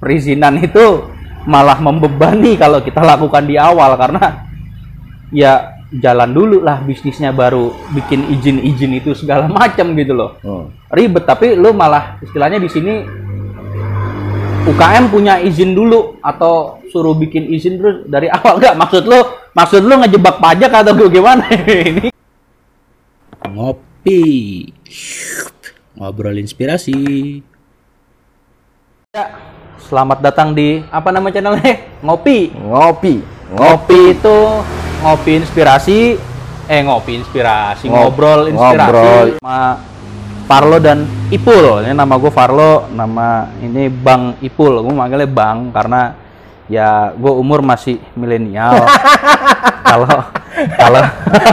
perizinan 0.00 0.56
itu 0.58 1.06
malah 1.44 1.76
membebani 1.78 2.56
kalau 2.56 2.80
kita 2.80 3.04
lakukan 3.04 3.44
di 3.44 3.60
awal. 3.60 3.94
Karena 4.00 4.48
ya 5.30 5.78
jalan 5.90 6.30
dulu 6.30 6.62
lah 6.62 6.82
bisnisnya 6.82 7.34
baru 7.34 7.74
bikin 7.94 8.30
izin-izin 8.30 8.96
itu 8.98 9.14
segala 9.14 9.46
macam 9.60 9.92
gitu 9.94 10.16
loh. 10.16 10.40
Hmm. 10.42 10.66
ribet 10.90 11.22
tapi 11.22 11.54
lu 11.54 11.70
malah 11.70 12.18
istilahnya 12.18 12.58
di 12.58 12.70
sini 12.70 12.94
UKM 14.60 15.08
punya 15.08 15.40
izin 15.40 15.72
dulu 15.72 16.20
atau 16.20 16.84
suruh 16.92 17.16
bikin 17.16 17.48
izin 17.48 17.80
terus 17.80 17.96
dari 18.06 18.28
awal. 18.36 18.58
Nggak 18.58 18.76
maksud 18.76 19.04
lu 19.06 19.20
maksud 19.52 19.82
lu 19.84 19.94
ngejebak 20.00 20.36
pajak 20.38 20.70
atau 20.72 21.08
gimana? 21.08 21.44
Ini 21.90 22.08
ngopi. 23.50 24.22
Ngobrol 25.98 26.38
inspirasi. 26.40 26.96
Ya 29.10 29.26
selamat 29.82 30.18
datang 30.20 30.52
di 30.52 30.82
apa 30.86 31.08
nama 31.08 31.28
channelnya? 31.28 31.74
Ngopi. 32.04 32.52
Ngopi. 32.54 33.16
ngopi 33.50 34.14
itu 34.14 34.38
ngopi 35.00 35.32
inspirasi. 35.36 36.14
Eh 36.64 36.80
ngopi 36.80 37.18
inspirasi 37.18 37.90
Ngob- 37.90 38.14
ngobrol 38.14 38.40
inspirasi 38.46 38.78
ngobrol. 38.86 39.26
sama 39.36 39.60
Farlo 40.46 40.78
dan 40.78 41.02
Ipul. 41.28 41.82
Ini 41.82 41.90
nama 41.92 42.14
gue 42.14 42.30
Farlo 42.30 42.86
nama 42.88 43.50
ini 43.58 43.86
Bang 43.86 44.38
Ipul. 44.38 44.78
Gue 44.80 44.94
manggilnya 44.94 45.26
Bang 45.26 45.70
karena 45.70 46.14
ya 46.66 47.10
gue 47.10 47.32
umur 47.32 47.58
masih 47.60 47.98
milenial. 48.14 48.86
Kalau 49.90 50.06
kalau 50.78 51.02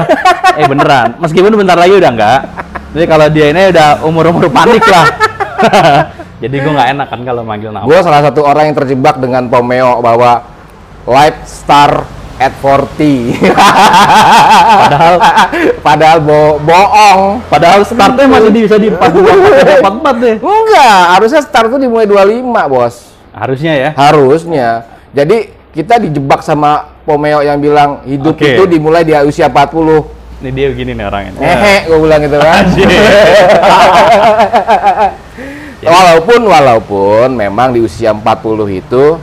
eh 0.61 0.65
beneran. 0.65 1.17
Meskipun 1.17 1.49
bentar 1.55 1.73
lagi 1.73 1.97
udah 1.97 2.11
enggak. 2.11 2.39
Jadi 2.93 3.05
kalau 3.05 3.25
dia 3.27 3.49
ini 3.49 3.73
udah 3.73 4.05
umur 4.05 4.29
umur 4.29 4.45
panik 4.47 4.85
lah 4.85 5.05
jadi 6.37 6.55
gue 6.61 6.69
nggak 6.69 6.89
enak 6.93 7.07
kan 7.09 7.19
kalau 7.25 7.41
manggil 7.41 7.73
nama 7.73 7.85
Gue 7.89 7.97
salah 8.05 8.21
satu 8.21 8.45
orang 8.45 8.69
yang 8.69 8.77
terjebak 8.77 9.17
dengan 9.17 9.49
Pomeo 9.49 9.97
bahwa 10.05 10.45
life 11.09 11.41
star 11.49 12.05
at 12.37 12.53
40. 12.61 13.41
padahal 14.85 15.15
Padahal 15.81 16.17
bo 16.21 16.61
bohong. 16.61 17.41
Padahal 17.49 17.81
startnya 17.81 18.29
masih 18.29 18.51
di- 18.53 18.63
bisa 18.69 18.77
di 18.77 18.93
42 18.93 19.81
44 19.81 20.21
deh. 20.21 20.35
Enggak, 20.37 21.01
harusnya 21.17 21.41
start 21.41 21.67
tuh 21.73 21.81
dimulai 21.81 22.05
25, 22.05 22.45
Bos. 22.69 22.95
Harusnya 23.33 23.73
ya. 23.73 23.89
Harusnya. 23.97 24.85
Jadi 25.17 25.49
kita 25.73 25.97
dijebak 25.97 26.45
sama 26.45 26.93
Pomeo 27.01 27.41
yang 27.41 27.57
bilang 27.57 28.05
hidup 28.05 28.37
Oke. 28.37 28.53
itu 28.53 28.69
dimulai 28.69 29.01
di 29.01 29.17
usia 29.25 29.49
40. 29.49 30.05
Ini 30.37 30.49
dia 30.53 30.67
begini 30.69 30.93
nih 30.93 31.05
orangnya. 31.09 31.31
Hehe, 31.41 31.89
gue 31.89 31.97
bilang 31.97 32.21
gitu 32.21 32.37
kan. 32.37 32.63
Anjir. 35.87 35.95
walaupun 35.95 36.41
walaupun 36.43 37.27
memang 37.31 37.71
di 37.71 37.79
usia 37.79 38.11
40 38.11 38.67
itu 38.67 39.15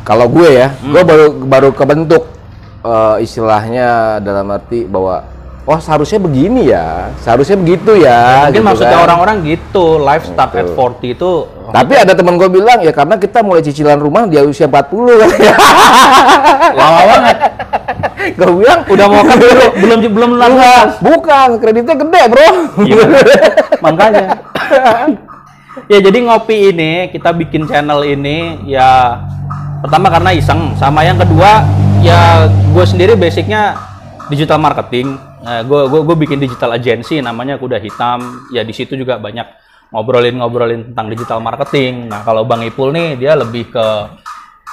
kalau 0.00 0.26
gue 0.26 0.48
ya, 0.58 0.68
Hmm. 0.80 0.90
gue 0.90 1.02
baru 1.04 1.26
baru 1.44 1.70
kebentuk 1.70 2.24
eh, 2.80 3.16
istilahnya 3.20 4.18
dalam 4.18 4.48
arti 4.48 4.88
bahwa 4.88 5.22
oh 5.68 5.78
seharusnya 5.78 6.16
begini 6.18 6.72
ya, 6.72 7.12
seharusnya 7.20 7.56
begitu 7.60 8.00
ya. 8.00 8.48
Mungkin 8.48 8.60
gitu 8.60 8.66
maksudnya 8.66 8.98
kan. 8.98 9.06
orang-orang 9.06 9.36
gitu, 9.44 10.00
life 10.00 10.24
start 10.24 10.52
at 10.56 10.66
Betul. 10.72 10.96
40 11.04 11.14
itu 11.14 11.30
Tapi 11.70 11.92
ada 11.94 12.12
teman 12.16 12.34
gue 12.34 12.50
bilang 12.50 12.82
ya 12.82 12.90
karena 12.90 13.14
kita 13.14 13.46
mulai 13.46 13.62
cicilan 13.62 14.00
rumah 14.00 14.26
di 14.26 14.34
usia 14.42 14.66
40 14.66 15.20
kan. 15.20 15.30
lama 16.80 17.00
banget. 17.06 17.36
gue 18.20 18.50
bilang 18.52 18.80
Udah 18.90 19.06
mau 19.08 19.22
kan 19.22 19.36
belum 19.38 19.70
belum 19.82 19.98
belum 20.12 20.30
lunas. 20.36 20.90
bukan 20.98 21.48
kreditnya 21.62 21.94
gede 21.94 22.22
bro. 22.26 22.48
Iya. 22.84 23.04
Makanya. 23.84 24.26
ya 25.86 25.98
jadi 26.02 26.18
ngopi 26.26 26.74
ini 26.74 26.92
kita 27.14 27.30
bikin 27.30 27.70
channel 27.70 28.02
ini 28.02 28.66
ya 28.66 29.22
pertama 29.80 30.10
karena 30.10 30.30
iseng 30.34 30.74
sama 30.74 31.06
yang 31.06 31.16
kedua 31.16 31.62
ya 32.02 32.50
gue 32.50 32.84
sendiri 32.84 33.14
basicnya 33.14 33.78
digital 34.28 34.58
marketing 34.58 35.29
nah, 35.40 35.60
gue 35.64 35.80
gue 35.88 36.00
gue 36.04 36.16
bikin 36.26 36.38
digital 36.40 36.76
agency 36.76 37.20
namanya 37.24 37.56
kuda 37.56 37.80
hitam 37.80 38.48
ya 38.52 38.64
di 38.64 38.72
situ 38.76 38.96
juga 38.96 39.16
banyak 39.16 39.46
ngobrolin-ngobrolin 39.90 40.92
tentang 40.92 41.06
digital 41.10 41.38
marketing 41.42 42.08
nah 42.08 42.22
kalau 42.22 42.46
bang 42.46 42.64
Ipul 42.68 42.94
nih 42.94 43.16
dia 43.18 43.32
lebih 43.34 43.72
ke 43.72 43.86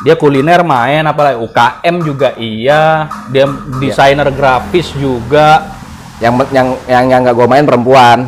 dia 0.06 0.13
kuliner 0.13 0.61
main 0.61 1.01
apalagi 1.09 1.41
UKM 1.41 1.95
juga 2.06 2.38
iya 2.38 3.09
dia 3.33 3.50
desainer 3.81 4.29
grafis 4.29 4.94
juga 4.94 5.77
yang 6.17 6.33
yang 6.50 6.67
yang 6.89 7.06
yang 7.13 7.19
nggak 7.25 7.35
gue 7.38 7.47
main 7.47 7.66
perempuan. 7.66 8.19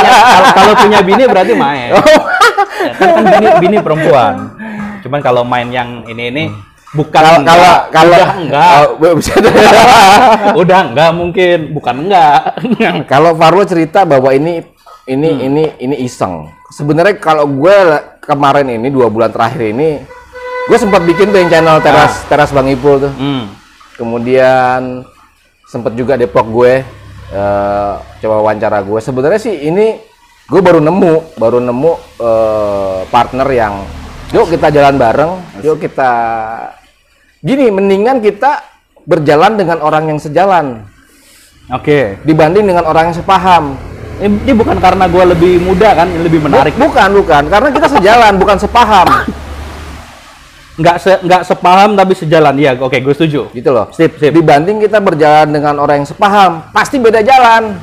Ya, 0.00 0.14
kalau 0.52 0.74
punya 0.76 1.00
bini 1.00 1.24
berarti 1.24 1.54
main. 1.56 1.90
Ya, 2.80 2.92
kan, 2.96 3.08
kan 3.12 3.24
bini, 3.24 3.48
bini 3.60 3.76
perempuan. 3.80 4.34
Cuman 5.04 5.20
kalau 5.24 5.42
main 5.44 5.68
yang 5.72 6.04
ini 6.08 6.28
ini 6.32 6.44
bukan 6.90 7.12
Kalau 7.12 7.30
kalau 7.30 7.38
enggak, 7.46 7.78
kalau 7.94 8.18
udah 8.18 8.30
enggak, 8.34 8.74
bisa 9.14 9.32
udah 10.62 10.80
enggak 10.90 11.10
mungkin, 11.14 11.58
bukan 11.70 11.94
enggak. 12.06 12.38
kalau 13.12 13.38
Farlo 13.38 13.62
cerita 13.62 14.02
bahwa 14.02 14.34
ini 14.34 14.64
ini 15.06 15.28
Hmm. 15.30 15.46
ini 15.46 15.64
ini 15.78 15.96
iseng. 16.02 16.50
Sebenarnya 16.70 17.18
kalau 17.18 17.46
gue 17.46 17.74
kemarin 18.22 18.66
ini 18.70 18.90
dua 18.90 19.10
bulan 19.10 19.30
terakhir 19.30 19.74
ini 19.74 19.98
gue 20.70 20.78
sempat 20.78 21.02
bikin 21.02 21.34
tuh 21.34 21.42
yang 21.42 21.50
channel 21.50 21.82
teras 21.82 22.22
teras 22.26 22.50
Bang 22.50 22.70
Ipul 22.70 23.02
tuh. 23.02 23.12
hmm. 23.14 23.44
Kemudian 23.98 25.02
sempet 25.66 25.94
juga 25.94 26.14
Depok 26.14 26.46
gue 26.46 26.82
eh, 27.30 27.92
coba 28.22 28.34
wawancara 28.42 28.82
gue. 28.82 28.98
Sebenarnya 28.98 29.38
sih 29.38 29.66
ini 29.66 29.98
gue 30.46 30.60
baru 30.62 30.78
nemu 30.78 31.38
baru 31.38 31.58
nemu 31.58 31.92
eh, 32.18 33.00
partner 33.10 33.48
yang 33.50 33.74
yuk 34.30 34.46
kita 34.46 34.70
jalan 34.70 34.94
bareng, 34.94 35.32
yuk 35.62 35.82
kita 35.82 36.12
gini 37.40 37.72
mendingan 37.72 38.20
kita 38.20 38.60
berjalan 39.02 39.56
dengan 39.56 39.80
orang 39.80 40.12
yang 40.12 40.20
sejalan 40.20 40.84
Oke. 41.72 42.20
dibanding 42.22 42.68
dengan 42.68 42.84
orang 42.84 43.10
yang 43.10 43.16
sepaham. 43.16 43.74
Ini, 44.20 44.52
bukan 44.52 44.76
karena 44.76 45.08
gue 45.08 45.24
lebih 45.32 45.64
muda 45.64 45.96
kan, 45.96 46.04
ini 46.04 46.20
lebih 46.20 46.44
menarik. 46.44 46.76
Bu- 46.76 46.92
bukan, 46.92 47.08
bukan. 47.16 47.42
Karena 47.48 47.68
kita 47.72 47.88
sejalan, 47.88 48.36
bukan 48.36 48.60
sepaham. 48.60 49.08
Nggak 50.76 50.96
se 51.00 51.12
nggak 51.24 51.42
sepaham 51.48 51.96
tapi 51.96 52.12
sejalan. 52.12 52.52
Iya, 52.60 52.76
oke, 52.76 53.00
gue 53.00 53.14
setuju. 53.16 53.48
Gitu 53.52 53.72
loh. 53.72 53.88
Sip, 53.96 54.20
sip. 54.20 54.28
Dibanding 54.28 54.76
kita 54.76 55.00
berjalan 55.00 55.48
dengan 55.48 55.80
orang 55.80 56.04
yang 56.04 56.08
sepaham, 56.08 56.68
pasti 56.68 57.00
beda 57.00 57.24
jalan. 57.24 57.80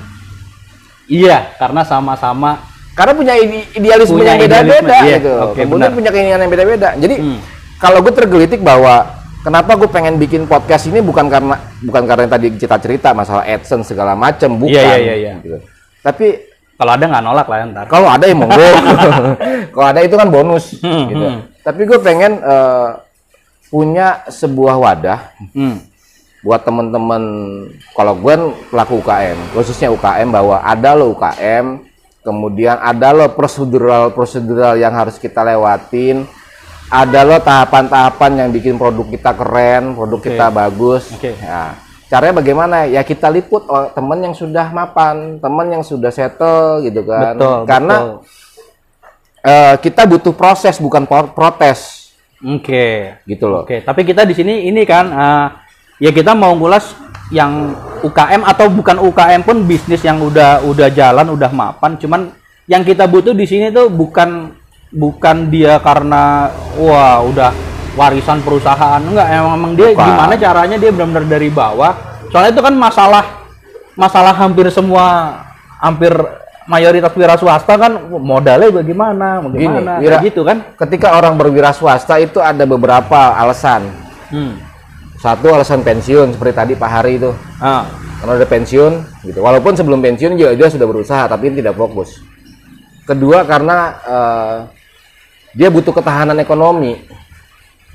Iya, 1.09 1.57
karena 1.57 1.81
sama-sama. 1.81 2.61
Karena 2.93 3.17
punya 3.17 3.33
ide- 3.33 3.65
idealisme 3.73 4.21
Punya 4.21 4.37
yang 4.37 4.41
beda-beda 4.45 4.97
iya. 5.05 5.17
gitu. 5.17 5.33
Oke, 5.41 5.65
Kemudian 5.65 5.89
benar. 5.89 5.97
punya 5.97 6.09
keinginan 6.13 6.39
yang 6.45 6.51
beda-beda. 6.53 6.89
Jadi 6.97 7.15
Hmm. 7.17 7.37
kalau 7.77 7.97
gue 8.05 8.13
tergelitik 8.13 8.61
bahwa 8.61 9.16
kenapa 9.47 9.79
gue 9.79 9.87
pengen 9.87 10.19
bikin 10.19 10.43
podcast 10.43 10.91
ini 10.91 10.99
bukan 10.99 11.31
karena 11.31 11.55
bukan 11.79 12.03
karena 12.03 12.27
yang 12.27 12.33
tadi 12.35 12.47
kita 12.53 12.75
cerita 12.77 13.15
masalah 13.15 13.47
AdSense 13.47 13.87
segala 13.87 14.11
macam, 14.11 14.59
bukan. 14.59 14.75
Iya, 14.75 14.83
iya, 14.83 14.97
iya, 14.99 15.15
iya. 15.15 15.33
Gitu. 15.39 15.57
Tapi 16.03 16.27
Kalau 16.75 16.93
ada 16.93 17.09
nggak 17.09 17.23
nolak 17.25 17.47
lah 17.49 17.57
ya 17.57 17.65
ntar. 17.65 17.85
kalau 17.89 18.05
ada 18.05 18.25
yang 18.29 18.37
monggo. 18.37 18.61
kalau 19.73 19.87
ada 19.87 19.99
itu 20.03 20.13
kan 20.13 20.29
bonus 20.29 20.77
Hmm, 20.77 21.09
gitu. 21.09 21.25
hmm. 21.25 21.39
Tapi 21.63 21.81
gue 21.83 21.99
pengen 21.99 22.37
eh, 22.37 22.89
punya 23.67 24.21
sebuah 24.27 24.75
wadah 24.77 25.19
Hmm. 25.57 25.81
buat 26.39 26.61
temen-temen 26.61 27.23
kalau 27.91 28.13
gue 28.13 28.33
pelaku 28.69 29.01
UKM 29.01 29.57
khususnya 29.57 29.89
UKM 29.89 30.29
bahwa 30.29 30.61
ada 30.61 30.93
lo 30.93 31.09
UKM 31.11 31.81
kemudian 32.21 32.77
ada 32.77 33.09
lo 33.09 33.25
prosedural 33.33 34.13
prosedural 34.13 34.77
yang 34.77 34.93
harus 34.93 35.17
kita 35.17 35.41
lewatin 35.41 36.29
ada 36.87 37.19
lo 37.27 37.37
tahapan-tahapan 37.43 38.31
yang 38.45 38.49
bikin 38.51 38.75
produk 38.79 39.07
kita 39.11 39.31
keren 39.35 39.95
produk 39.95 40.19
Oke. 40.23 40.27
kita 40.31 40.45
bagus 40.47 41.03
Oke. 41.11 41.35
Nah, 41.43 41.75
caranya 42.07 42.39
bagaimana 42.39 42.77
ya 42.87 43.03
kita 43.03 43.27
liput 43.27 43.67
oh, 43.67 43.91
temen 43.91 44.19
yang 44.23 44.35
sudah 44.35 44.71
mapan 44.71 45.39
temen 45.43 45.67
yang 45.67 45.83
sudah 45.83 46.11
settle 46.11 46.79
gitu 46.87 47.03
kan 47.03 47.35
Betul. 47.35 47.57
karena 47.67 47.95
betul. 47.99 48.15
eh, 49.43 49.75
kita 49.83 50.01
butuh 50.07 50.33
proses 50.35 50.79
bukan 50.79 51.03
pro- 51.03 51.31
protes 51.35 52.11
Oke. 52.39 53.19
gitu 53.27 53.51
loh 53.51 53.67
Oke, 53.67 53.83
tapi 53.83 54.07
kita 54.07 54.23
di 54.23 54.31
sini 54.31 54.71
ini 54.71 54.87
kan 54.87 55.05
eh, 55.11 55.47
ya 55.99 56.11
kita 56.15 56.31
mau 56.31 56.55
ngulas 56.55 56.95
yang 57.27 57.75
UKM 58.07 58.47
atau 58.47 58.71
bukan 58.71 59.03
UKM 59.03 59.41
pun 59.43 59.67
bisnis 59.67 59.99
yang 59.99 60.23
udah 60.23 60.63
udah 60.63 60.87
jalan, 60.87 61.27
udah 61.35 61.51
mapan, 61.51 61.99
cuman 61.99 62.31
yang 62.67 62.87
kita 62.87 63.03
butuh 63.03 63.35
di 63.35 63.43
sini 63.43 63.67
tuh 63.67 63.91
bukan 63.91 64.55
bukan 64.89 65.51
dia 65.51 65.77
karena 65.79 66.47
wah 66.75 67.19
udah 67.21 67.51
warisan 67.93 68.39
perusahaan 68.41 69.01
enggak 69.01 69.27
emang, 69.31 69.53
emang 69.57 69.73
dia 69.73 69.91
Bukan. 69.91 70.05
gimana 70.05 70.33
caranya 70.37 70.77
dia 70.77 70.89
benar-benar 70.93 71.25
dari 71.25 71.49
bawah. 71.49 71.93
Soalnya 72.29 72.51
itu 72.53 72.61
kan 72.63 72.75
masalah 72.75 73.23
masalah 73.97 74.33
hampir 74.35 74.69
semua 74.69 75.37
hampir 75.81 76.13
mayoritas 76.67 77.15
wira 77.15 77.33
swasta 77.33 77.73
kan 77.73 77.95
modalnya 78.11 78.69
bagaimana, 78.69 79.39
bagaimana 79.41 79.91
Wira- 79.97 80.19
gitu 80.21 80.43
kan. 80.43 80.75
ketika 80.77 81.15
orang 81.15 81.39
berwira 81.39 81.71
swasta 81.71 82.19
itu 82.19 82.43
ada 82.43 82.63
beberapa 82.63 83.33
alasan 83.33 83.87
Hmm. 84.27 84.59
Satu 85.17 85.49
alasan 85.49 85.81
pensiun 85.81 86.35
seperti 86.35 86.53
tadi 86.53 86.73
Pak 86.75 86.91
Hari 86.91 87.15
itu. 87.15 87.31
Ah. 87.57 87.87
Karena 88.19 88.37
udah 88.37 88.49
pensiun 88.51 88.93
gitu. 89.23 89.39
Walaupun 89.39 89.73
sebelum 89.73 89.97
pensiun 89.97 90.35
juga 90.35 90.51
dia 90.53 90.67
sudah 90.67 90.83
berusaha 90.83 91.23
tapi 91.25 91.49
tidak 91.49 91.73
fokus. 91.73 92.21
kedua 93.01 93.47
karena 93.47 93.77
eh, 94.03 94.57
dia 95.57 95.73
butuh 95.73 95.89
ketahanan 95.89 96.37
ekonomi, 96.37 97.01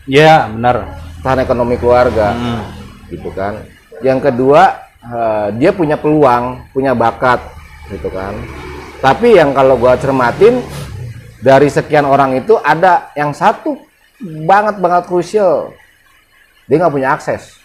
Ya, 0.03 0.51
benar. 0.51 0.99
ketahanan 1.23 1.43
ekonomi 1.47 1.75
keluarga, 1.79 2.35
Hmm. 2.35 2.63
gitu 3.07 3.31
kan. 3.31 3.63
Yang 4.03 4.31
kedua 4.31 4.83
eh, 5.03 5.49
dia 5.59 5.75
punya 5.75 5.99
peluang, 5.99 6.63
punya 6.71 6.95
bakat, 6.95 7.43
gitu 7.91 8.07
kan. 8.07 8.35
Tapi 8.99 9.35
yang 9.35 9.51
kalau 9.51 9.75
gua 9.75 9.99
cermatin 9.99 10.63
dari 11.43 11.67
sekian 11.67 12.07
orang 12.07 12.39
itu 12.39 12.55
ada 12.63 13.11
yang 13.19 13.35
satu 13.35 13.83
banget 14.23 14.79
banget 14.79 15.11
krusial, 15.11 15.75
dia 16.71 16.79
nggak 16.79 16.95
punya 16.95 17.11
akses, 17.11 17.59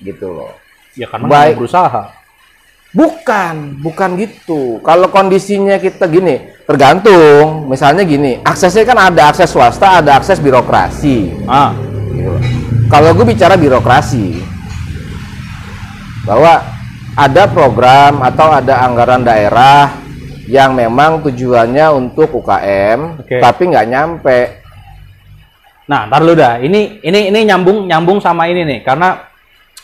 gitu 0.00 0.36
loh. 0.36 0.52
Ya 0.92 1.08
karena 1.08 1.28
Baik. 1.32 1.56
berusaha. 1.56 2.12
Bukan, 2.90 3.78
bukan 3.78 4.18
gitu. 4.18 4.82
Kalau 4.82 5.08
kondisinya 5.14 5.78
kita 5.78 6.10
gini, 6.10 6.50
tergantung. 6.66 7.70
Misalnya 7.70 8.02
gini, 8.02 8.42
aksesnya 8.42 8.82
kan 8.82 8.98
ada 8.98 9.30
akses 9.30 9.50
swasta, 9.50 10.02
ada 10.02 10.18
akses 10.18 10.42
birokrasi. 10.42 11.46
Ah, 11.46 11.70
Gitu. 12.20 12.32
Kalau 12.90 13.14
gue 13.14 13.26
bicara 13.26 13.54
birokrasi, 13.54 14.42
bahwa 16.26 16.60
ada 17.14 17.46
program 17.48 18.20
atau 18.22 18.50
ada 18.50 18.82
anggaran 18.84 19.22
daerah 19.22 19.94
yang 20.50 20.74
memang 20.74 21.22
tujuannya 21.22 21.86
untuk 21.94 22.34
UKM, 22.42 23.22
Oke. 23.22 23.38
tapi 23.38 23.62
nggak 23.70 23.88
nyampe. 23.88 24.38
Nah, 25.86 26.06
ntar 26.10 26.22
lu 26.22 26.34
dah. 26.34 26.58
Ini 26.58 27.02
ini 27.02 27.30
ini 27.30 27.40
nyambung 27.46 27.86
nyambung 27.86 28.18
sama 28.18 28.50
ini 28.50 28.66
nih, 28.66 28.80
karena 28.82 29.22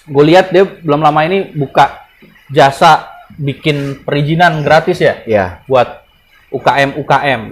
gue 0.06 0.24
lihat 0.26 0.50
dia 0.50 0.66
belum 0.66 1.02
lama 1.02 1.20
ini 1.26 1.54
buka 1.54 2.05
jasa 2.50 3.10
bikin 3.36 4.02
perizinan 4.06 4.62
gratis 4.62 5.02
ya? 5.02 5.22
Ya, 5.26 5.44
buat 5.66 6.06
UKM 6.50 7.00
UKM. 7.02 7.42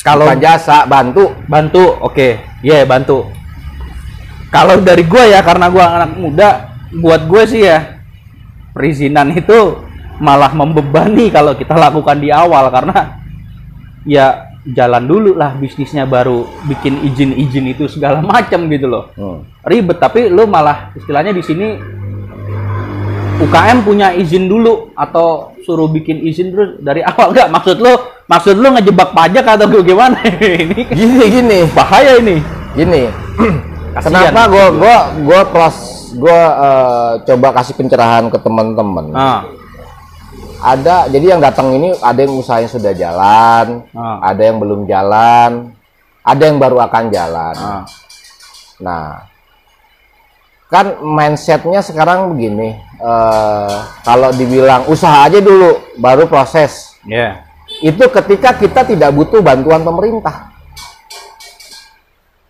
Kalau 0.00 0.32
jasa 0.40 0.88
bantu, 0.88 1.36
bantu, 1.44 2.00
oke, 2.00 2.40
Iya 2.64 2.88
bantu. 2.88 3.28
Kalau 4.48 4.80
dari 4.80 5.04
gue 5.04 5.24
ya, 5.30 5.44
karena 5.44 5.68
gue 5.68 5.84
anak 5.84 6.10
muda, 6.16 6.50
buat 6.96 7.28
gue 7.28 7.42
sih 7.46 7.62
ya 7.68 8.02
perizinan 8.72 9.30
itu 9.36 9.78
malah 10.18 10.50
membebani 10.56 11.28
kalau 11.30 11.54
kita 11.54 11.76
lakukan 11.76 12.18
di 12.18 12.32
awal. 12.32 12.72
Karena 12.72 13.20
ya 14.08 14.50
jalan 14.66 15.04
dulu 15.08 15.36
lah 15.36 15.56
bisnisnya 15.56 16.04
baru 16.04 16.44
bikin 16.68 17.00
izin-izin 17.12 17.72
itu 17.72 17.84
segala 17.88 18.20
macam 18.20 18.68
gitu 18.68 18.86
loh. 18.88 19.12
Hmm. 19.16 19.40
ribet 19.64 20.00
tapi 20.00 20.28
lu 20.28 20.44
malah 20.44 20.92
istilahnya 20.96 21.32
di 21.32 21.40
sini 21.44 21.66
UKM 23.40 23.78
punya 23.82 24.12
izin 24.12 24.46
dulu 24.46 24.92
atau 24.92 25.56
suruh 25.64 25.88
bikin 25.88 26.20
izin 26.20 26.52
terus 26.52 26.70
dari 26.84 27.00
awal 27.00 27.32
nggak 27.32 27.48
maksud 27.48 27.80
lu 27.80 27.92
maksud 28.28 28.54
lu 28.60 28.68
ngejebak 28.76 29.16
pajak 29.16 29.44
atau 29.44 29.80
gimana 29.80 30.20
ini 30.40 30.84
gini 30.92 31.24
gini, 31.28 31.58
bahaya 31.72 32.20
ini 32.20 32.36
gini. 32.76 33.08
Kasian. 33.96 34.12
Kenapa 34.14 34.46
gue 34.46 34.66
gua 34.78 34.96
gua 35.26 35.40
pros 35.50 35.76
gua 36.14 36.40
eh, 36.62 37.12
coba 37.26 37.48
kasih 37.58 37.74
pencerahan 37.74 38.30
ke 38.30 38.38
teman-teman. 38.38 39.10
ah 39.16 39.42
ada 40.60 41.08
jadi 41.08 41.34
yang 41.34 41.40
datang 41.40 41.72
ini 41.72 41.96
ada 42.04 42.20
yang 42.20 42.36
usahanya 42.36 42.68
sudah 42.68 42.92
jalan 42.92 43.80
Ah. 43.96 44.30
ada 44.30 44.42
yang 44.44 44.60
belum 44.60 44.84
jalan 44.84 45.72
ada 46.20 46.42
yang 46.44 46.60
baru 46.60 46.84
akan 46.84 47.04
jalan 47.08 47.54
ah 47.56 47.82
nah 48.78 49.24
kan 50.70 51.02
mindsetnya 51.02 51.82
sekarang 51.82 52.32
begini 52.32 52.78
eh, 53.02 53.76
kalau 54.06 54.30
dibilang 54.30 54.86
usaha 54.86 55.26
aja 55.26 55.42
dulu 55.42 55.98
baru 55.98 56.30
proses. 56.30 56.94
Ya 57.04 57.50
itu 57.78 58.04
ketika 58.10 58.50
kita 58.58 58.82
tidak 58.82 59.10
butuh 59.14 59.38
bantuan 59.38 59.86
pemerintah. 59.86 60.50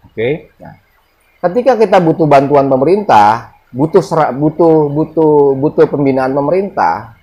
Oke. 0.09 0.49
Ketika 1.45 1.77
kita 1.77 2.01
butuh 2.01 2.25
bantuan 2.25 2.73
pemerintah 2.73 3.53
butuh 3.71 4.03
sera- 4.03 4.35
butuh 4.35 4.91
butuh 4.91 5.55
butuh 5.55 5.87
pembinaan 5.87 6.35
pemerintah 6.35 7.15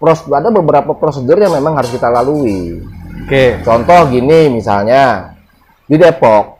pros 0.00 0.24
ada 0.32 0.48
beberapa 0.48 0.96
prosedur 0.96 1.36
yang 1.36 1.52
memang 1.52 1.76
harus 1.76 1.92
kita 1.92 2.08
lalui. 2.08 2.80
Oke. 3.26 3.60
Contoh 3.66 4.08
gini 4.08 4.48
misalnya 4.48 5.36
di 5.84 5.98
Depok 5.98 6.59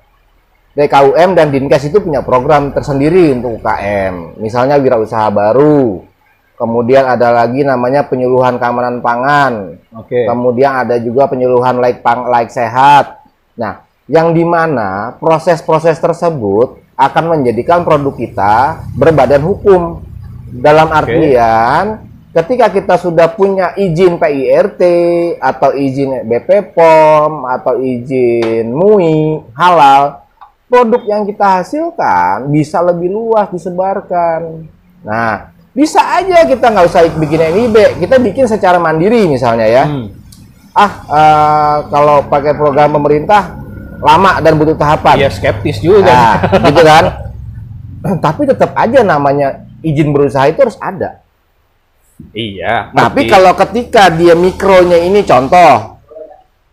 DKUM 0.71 1.35
dan 1.35 1.51
Dinkes 1.51 1.91
itu 1.91 1.99
punya 1.99 2.23
program 2.23 2.71
tersendiri 2.71 3.35
untuk 3.35 3.59
UKM. 3.59 4.39
Misalnya 4.39 4.79
wirausaha 4.79 5.27
baru. 5.29 6.07
Kemudian 6.55 7.09
ada 7.09 7.33
lagi 7.33 7.65
namanya 7.65 8.05
penyuluhan 8.05 8.61
keamanan 8.61 9.01
pangan. 9.01 9.81
oke 9.97 10.29
Kemudian 10.29 10.77
ada 10.85 11.01
juga 11.01 11.25
penyuluhan 11.27 11.81
laik 11.81 12.05
pang 12.05 12.29
laik 12.29 12.53
sehat. 12.53 13.25
Nah, 13.57 13.83
yang 14.05 14.37
di 14.37 14.45
mana 14.45 15.17
proses-proses 15.17 15.97
tersebut 15.97 16.77
akan 17.01 17.25
menjadikan 17.33 17.81
produk 17.81 18.13
kita 18.13 18.85
berbadan 18.93 19.41
hukum. 19.41 20.05
Dalam 20.51 20.91
artian 20.93 22.05
ketika 22.31 22.71
kita 22.71 22.95
sudah 23.01 23.33
punya 23.33 23.75
izin 23.75 24.21
PIRT 24.21 24.83
atau 25.41 25.71
izin 25.75 26.29
BP 26.29 26.75
POM 26.77 27.47
atau 27.47 27.79
izin 27.81 28.71
MUI 28.71 29.43
halal, 29.57 30.29
produk 30.71 31.03
yang 31.03 31.23
kita 31.25 31.59
hasilkan 31.59 32.47
bisa 32.47 32.79
lebih 32.81 33.11
luas 33.11 33.51
disebarkan. 33.51 34.71
Nah, 35.03 35.51
bisa 35.71 35.99
aja 35.99 36.45
kita 36.45 36.63
nggak 36.65 36.87
usah 36.87 37.03
bikin 37.13 37.41
NIB, 37.45 37.77
kita 37.99 38.17
bikin 38.17 38.47
secara 38.47 38.79
mandiri 38.79 39.27
misalnya 39.27 39.67
ya 39.67 39.85
Hmm. 39.85 40.07
ah 40.71 40.93
eh, 41.05 41.77
kalau 41.87 42.23
pakai 42.25 42.55
program 42.55 42.91
pemerintah 42.93 43.59
lama 43.99 44.39
dan 44.39 44.55
butuh 44.55 44.75
tahapan. 44.75 45.19
ya 45.19 45.29
skeptis 45.29 45.79
juga 45.79 46.39
Nah, 46.41 46.63
gitu 46.65 46.81
kan. 46.81 47.05
Tapi 48.25 48.43
tetap 48.47 48.73
aja 48.73 49.03
namanya 49.03 49.49
izin 49.81 50.09
berusaha 50.09 50.47
itu 50.47 50.63
harus 50.63 50.79
ada. 50.79 51.19
iya 52.31 52.89
Tapi 52.91 53.25
ngerti. 53.25 53.33
kalau 53.33 53.53
ketika 53.57 54.09
dia 54.09 54.33
mikronya 54.35 54.99
ini 54.99 55.21
contoh 55.23 55.99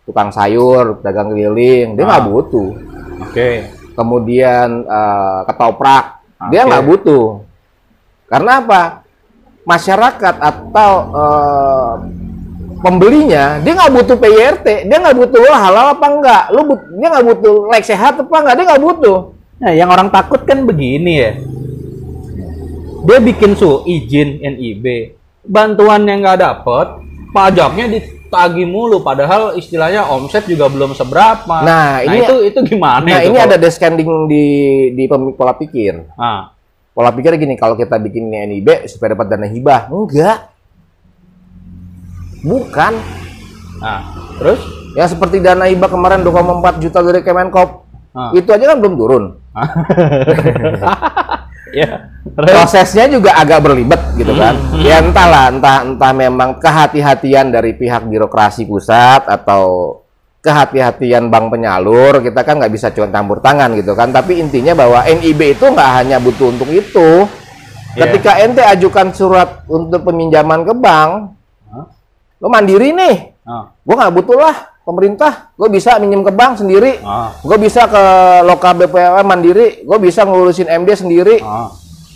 tukang 0.03 0.29
sayur, 0.29 0.99
pedagang 0.99 1.31
keliling, 1.31 1.95
dia 1.95 2.03
nggak 2.03 2.21
Ah. 2.21 2.27
butuh. 2.27 2.69
oke 3.19 3.49
Kemudian 3.97 4.85
eh, 4.85 5.39
ketoprak, 5.49 6.21
dia 6.53 6.61
Oke. 6.61 6.67
nggak 6.69 6.85
butuh. 6.85 7.25
Karena 8.29 8.61
apa? 8.61 9.01
Masyarakat 9.65 10.35
atau 10.37 10.91
eh, 11.17 11.93
pembelinya 12.77 13.57
dia 13.65 13.73
nggak 13.73 13.93
butuh 13.93 14.15
PIRT, 14.21 14.67
dia 14.85 14.97
nggak 15.01 15.17
butuh 15.17 15.39
"Wah, 15.49 15.59
halal 15.65 15.87
apa 15.97 16.05
enggak, 16.05 16.43
lu 16.53 16.61
but- 16.69 16.87
dia 16.93 17.07
nggak 17.09 17.25
butuh 17.25 17.55
like 17.73 17.87
sehat 17.87 18.21
apa 18.21 18.35
enggak, 18.37 18.55
dia 18.61 18.65
nggak 18.69 18.83
butuh. 18.85 19.17
Nah, 19.57 19.71
yang 19.73 19.89
orang 19.89 20.13
takut 20.13 20.45
kan 20.45 20.61
begini 20.69 21.13
ya. 21.17 21.31
Dia 23.07 23.17
bikin 23.23 23.57
su 23.57 23.81
izin 23.87 24.43
NIB, 24.43 25.15
bantuan 25.47 26.05
yang 26.05 26.21
nggak 26.21 26.37
dapet, 26.37 26.87
pajaknya 27.33 27.85
ditagih 28.27 28.67
mulu. 28.67 28.99
Padahal 28.99 29.55
istilahnya 29.55 30.03
omset 30.05 30.43
juga 30.43 30.67
belum 30.67 30.91
seberapa. 30.91 31.63
Nah, 31.63 32.03
ini- 32.03 32.21
itu 32.21 32.35
itu 32.43 32.59
gimana? 32.67 33.01
Nah 33.01 33.19
itu 33.19 33.31
ini 33.31 33.37
kalau- 33.37 33.47
ada 33.47 33.57
descending 33.57 34.27
di 34.27 34.45
di 34.91 35.03
pola 35.07 35.53
pikir. 35.53 36.11
Ah, 36.13 36.51
Pola 36.91 37.13
pikir 37.13 37.37
gini, 37.37 37.53
kalau 37.53 37.73
kita 37.73 37.95
bikin 37.95 38.25
NIB 38.27 38.89
supaya 38.89 39.13
dapat 39.13 39.29
dana 39.29 39.45
hibah, 39.45 39.85
enggak. 39.87 40.49
Bukan. 42.41 42.93
nah, 43.77 44.01
terus? 44.35 44.57
Yang 44.91 45.13
seperti 45.13 45.37
dana 45.37 45.69
hibah 45.69 45.85
kemarin 45.85 46.25
2,4 46.25 46.81
juta 46.81 46.99
dari 46.99 47.21
Kemenkop, 47.21 47.85
Ah. 48.11 48.33
itu 48.33 48.49
aja 48.49 48.65
kan 48.65 48.81
belum 48.81 48.97
turun. 48.97 49.23
ya, 49.53 49.61
terus? 51.69 52.49
prosesnya 52.49 53.05
juga 53.07 53.33
agak 53.33 53.59
berlibat 53.61 54.13
gitu 54.13 54.31
kan 54.31 54.55
Hmm. 54.55 54.81
ya 54.81 54.99
entahlah 54.99 55.49
entah 55.49 55.77
entah 55.83 56.11
memang 56.11 56.57
kehati-hatian 56.57 57.49
dari 57.49 57.73
pihak 57.73 58.03
birokrasi 58.03 58.63
pusat 58.63 59.25
atau 59.25 59.97
kehati-hatian 60.39 61.27
bank 61.27 61.51
penyalur 61.51 62.21
kita 62.21 62.41
kan 62.41 62.55
nggak 62.57 62.71
bisa 62.71 62.87
cuma 62.89 63.09
campur 63.09 63.37
tangan 63.37 63.73
gitu 63.73 63.91
kan 63.91 64.09
tapi 64.09 64.37
intinya 64.37 64.71
bahwa 64.73 65.03
NIB 65.03 65.53
itu 65.53 65.65
nggak 65.65 65.91
hanya 65.95 66.17
butuh 66.17 66.47
untuk 66.49 66.69
itu 66.69 67.27
Iya. 67.89 68.05
ketika 68.05 68.37
ente 68.37 68.61
ajukan 68.61 69.09
surat 69.09 69.65
untuk 69.65 70.05
peminjaman 70.05 70.61
ke 70.61 70.71
bank 70.71 71.33
Hah? 71.65 71.85
lo 72.37 72.47
mandiri 72.47 72.93
nih 72.93 73.33
Ah, 73.41 73.73
gue 73.73 73.95
nggak 73.95 74.13
butuh 74.13 74.37
lah 74.37 74.55
pemerintah 74.87 75.51
gue 75.53 75.67
bisa 75.67 75.99
minjem 75.99 76.23
ke 76.23 76.31
bank 76.31 76.63
sendiri 76.63 77.03
ah, 77.03 77.35
gue 77.35 77.57
bisa 77.59 77.83
ke 77.85 78.03
lokal 78.47 78.79
BPOM 78.79 79.27
mandiri 79.27 79.83
gue 79.83 79.97
bisa 79.99 80.23
ngurusin 80.23 80.71
MD 80.71 80.95
sendiri 80.95 81.43
ah. 81.43 81.67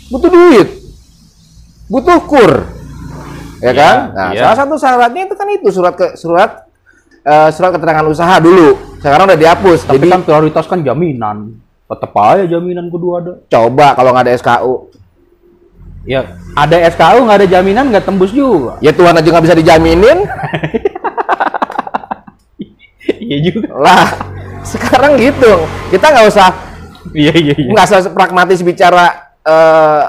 butuh 0.07 0.27
duit, 0.27 0.67
butuh 1.87 2.19
kur, 2.23 2.51
ya 3.59 3.71
Iya, 3.71 3.71
kan? 3.71 3.95
Nah, 4.11 4.29
iya. 4.31 4.41
salah 4.43 4.57
satu 4.57 4.75
syaratnya 4.75 5.23
itu 5.23 5.35
kan 5.35 5.47
itu 5.47 5.69
surat 5.71 5.95
ke 5.95 6.07
surat 6.15 6.67
eh, 7.21 7.49
surat 7.51 7.71
keterangan 7.71 8.03
usaha 8.07 8.35
dulu. 8.39 8.75
Sekarang 8.99 9.23
udah 9.23 9.39
dihapus. 9.39 9.87
Tapi 9.87 10.03
Jadi 10.03 10.07
kan 10.11 10.19
prioritas 10.23 10.67
kan 10.67 10.83
jaminan. 10.83 11.55
Tetap 11.87 12.11
aja 12.11 12.43
jaminan 12.43 12.87
kedua 12.87 13.19
ada. 13.19 13.33
coba 13.47 13.95
kalau 13.95 14.11
nggak 14.11 14.25
ada 14.27 14.35
SKU, 14.35 14.73
Ya, 16.01 16.33
ada 16.57 16.75
SKU 16.89 17.19
nggak 17.23 17.37
ada 17.39 17.47
jaminan 17.47 17.85
nggak 17.93 18.03
tembus 18.03 18.33
juga. 18.33 18.81
ya 18.81 18.89
Tuhan 18.91 19.13
aja 19.15 19.27
nggak 19.27 19.45
bisa 19.47 19.55
dijaminin. 19.55 20.17
Iya 23.31 23.37
juga. 23.47 23.71
Lah, 23.79 24.05
sekarang 24.67 25.15
gitu. 25.15 25.63
Kita 25.87 26.11
nggak 26.11 26.27
usah 26.27 26.49
Iya 27.15 27.33
iya 27.33 27.55
iya. 27.57 27.71
nggak 27.71 27.85
usah 27.87 28.13
pragmatis 28.13 28.61
bicara 28.61 29.33
eh, 29.41 30.03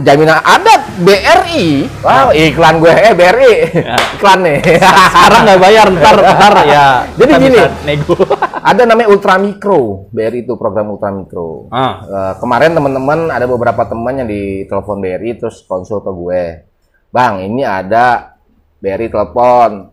jaminan 0.00 0.40
ada 0.40 0.80
BRI. 1.00 1.84
Wow, 2.00 2.32
iklan 2.32 2.80
gue 2.80 2.92
eh 2.92 3.12
BRI. 3.12 3.52
iklan 4.16 4.40
nih. 4.40 4.58
Sekarang 4.80 5.40
nggak 5.44 5.60
bayar, 5.60 5.86
ntar 5.92 6.16
ntar 6.16 6.54
ya. 6.64 6.84
Jadi 7.14 7.32
gini. 7.40 7.58
nego. 7.84 8.16
ada 8.72 8.82
namanya 8.88 9.08
Ultramikro. 9.12 10.08
BRI 10.10 10.48
itu 10.48 10.56
program 10.56 10.96
Ultramikro. 10.96 11.68
ah, 11.70 12.00
Eh, 12.04 12.32
kemarin 12.40 12.72
teman-teman 12.72 13.28
ada 13.28 13.44
beberapa 13.44 13.84
teman 13.84 14.24
yang 14.24 14.28
ditelepon 14.28 14.98
BRI 14.98 15.30
terus 15.36 15.60
konsul 15.64 16.00
ke 16.00 16.10
gue. 16.10 16.44
Bang, 17.12 17.44
ini 17.44 17.62
ada 17.62 18.36
BRI 18.80 19.12
telepon. 19.12 19.92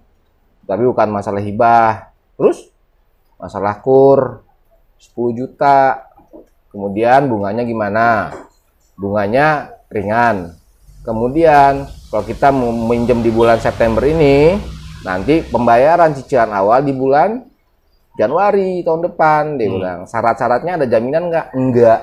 Tapi 0.68 0.84
bukan 0.84 1.08
masalah 1.12 1.40
hibah. 1.40 2.07
Terus 2.38 2.70
masalah 3.42 3.82
kur 3.82 4.46
10 5.02 5.34
juta. 5.34 6.06
Kemudian 6.70 7.26
bunganya 7.26 7.66
gimana? 7.66 8.30
Bunganya 8.94 9.74
ringan. 9.90 10.54
Kemudian 11.02 11.90
kalau 12.14 12.24
kita 12.24 12.54
mau 12.54 12.70
minjem 12.70 13.26
di 13.26 13.34
bulan 13.34 13.58
September 13.58 14.06
ini, 14.06 14.54
nanti 15.02 15.42
pembayaran 15.42 16.14
cicilan 16.14 16.54
awal 16.54 16.86
di 16.86 16.94
bulan 16.94 17.42
Januari 18.18 18.82
tahun 18.86 19.02
depan 19.10 19.58
dia 19.58 19.70
bilang. 19.70 20.00
Syarat-syaratnya 20.06 20.78
ada 20.82 20.86
jaminan 20.86 21.30
nggak? 21.30 21.48
Enggak. 21.58 22.02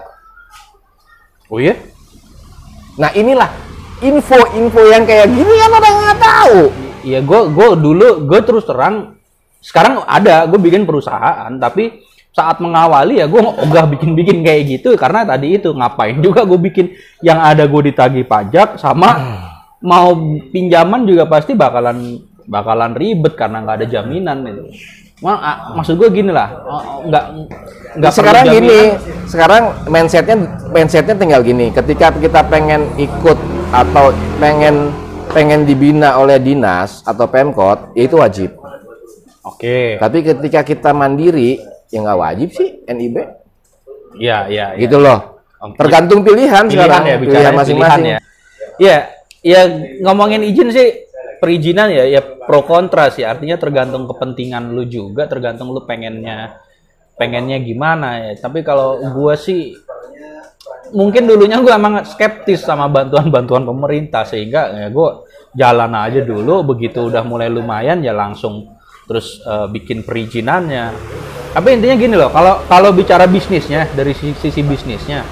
oh 1.50 1.58
iya? 1.62 1.78
Nah 2.98 3.10
inilah 3.14 3.50
info-info 3.98 4.80
yang 4.90 5.06
kayak 5.06 5.30
gini 5.30 5.54
kan 5.58 5.70
orang 5.74 5.94
nggak 6.02 6.20
tahu. 6.22 6.58
Iya, 7.04 7.20
gue 7.20 7.40
gue 7.52 7.68
dulu 7.78 8.08
gue 8.30 8.40
terus 8.46 8.64
terang 8.64 9.18
sekarang 9.64 10.04
ada 10.04 10.44
gue 10.44 10.61
bikin 10.61 10.85
perusahaan 10.85 11.49
tapi 11.56 12.04
saat 12.35 12.61
mengawali 12.61 13.23
ya 13.23 13.26
gue 13.30 13.40
ogah 13.40 13.88
bikin-bikin 13.88 14.44
kayak 14.44 14.62
gitu 14.68 14.92
karena 15.00 15.25
tadi 15.25 15.56
itu 15.56 15.73
ngapain 15.73 16.21
juga 16.21 16.44
gue 16.44 16.61
bikin 16.61 16.92
yang 17.25 17.40
ada 17.40 17.64
gue 17.64 17.80
ditagih 17.88 18.28
pajak 18.28 18.76
sama 18.76 19.40
mau 19.85 20.16
pinjaman 20.52 21.04
juga 21.04 21.28
pasti 21.28 21.52
bakalan 21.52 22.21
bakalan 22.49 22.92
ribet 22.97 23.37
karena 23.37 23.64
nggak 23.64 23.76
ada 23.80 23.87
jaminan 23.88 24.38
itu. 24.49 24.64
Ma- 25.23 25.40
ah, 25.40 25.56
maksud 25.78 25.97
gue 25.97 26.11
gini 26.11 26.28
lah, 26.35 26.52
nggak 27.06 27.25
nggak 27.97 28.12
sekarang 28.12 28.44
jaminan. 28.44 28.56
gini, 28.61 28.80
sekarang 29.30 29.62
mindsetnya 29.88 30.37
mindsetnya 30.68 31.14
tinggal 31.16 31.40
gini. 31.40 31.73
Ketika 31.73 32.12
kita 32.12 32.44
pengen 32.49 32.92
ikut 33.00 33.38
atau 33.73 34.12
pengen 34.37 34.92
pengen 35.33 35.64
dibina 35.64 36.21
oleh 36.21 36.37
dinas 36.37 37.00
atau 37.06 37.25
pemkot, 37.25 37.94
ya 37.97 38.04
itu 38.04 38.16
wajib. 38.21 38.50
Oke, 39.44 40.00
Tapi 40.00 40.24
ketika 40.24 40.64
kita 40.64 40.96
mandiri, 40.96 41.60
ya 41.92 42.00
nggak 42.00 42.20
wajib 42.20 42.48
sih 42.56 42.80
NIB. 42.88 43.16
iya 44.16 44.48
iya. 44.48 44.66
iya. 44.72 44.80
Gitu 44.80 44.96
loh. 44.96 45.44
Tergantung 45.76 46.24
pilihan, 46.24 46.64
sekarang, 46.68 47.04
ya, 47.08 47.16
pilihan 47.16 47.52
masing-masing. 47.52 48.04
pilihan 48.04 48.12
ya. 48.16 48.18
Iya, 48.76 48.96
ya 49.40 49.60
ngomongin 50.04 50.44
izin 50.44 50.68
sih 50.72 50.88
perizinan 51.40 51.92
ya 51.92 52.04
ya 52.08 52.20
pro 52.20 52.64
kontra 52.64 53.12
sih. 53.12 53.24
Artinya 53.24 53.60
tergantung 53.60 54.08
kepentingan 54.08 54.72
lu 54.72 54.88
juga, 54.88 55.28
tergantung 55.28 55.72
lu 55.72 55.84
pengennya 55.84 56.60
pengennya 57.16 57.60
gimana 57.60 58.08
ya. 58.28 58.32
Tapi 58.40 58.60
kalau 58.64 59.00
gua 59.12 59.36
sih 59.36 59.72
mungkin 60.92 61.24
dulunya 61.24 61.60
gua 61.60 61.76
emang 61.80 62.04
skeptis 62.04 62.64
sama 62.64 62.88
bantuan-bantuan 62.92 63.64
pemerintah 63.64 64.24
sehingga 64.28 64.72
ya 64.72 64.88
gua 64.92 65.24
jalan 65.54 65.92
aja 65.96 66.20
dulu 66.20 66.74
begitu 66.74 67.08
udah 67.08 67.22
mulai 67.24 67.48
lumayan 67.48 68.02
ya 68.04 68.12
langsung 68.12 68.73
terus 69.04 69.40
eh, 69.44 69.66
bikin 69.70 70.02
perizinannya. 70.02 70.92
Tapi 71.54 71.68
intinya 71.70 71.96
gini 71.96 72.14
loh, 72.18 72.34
kalau 72.34 72.66
kalau 72.66 72.90
bicara 72.90 73.30
bisnisnya 73.30 73.87
dari 73.94 74.11
sisi, 74.11 74.50
sisi 74.50 74.61
bisnisnya, 74.66 75.23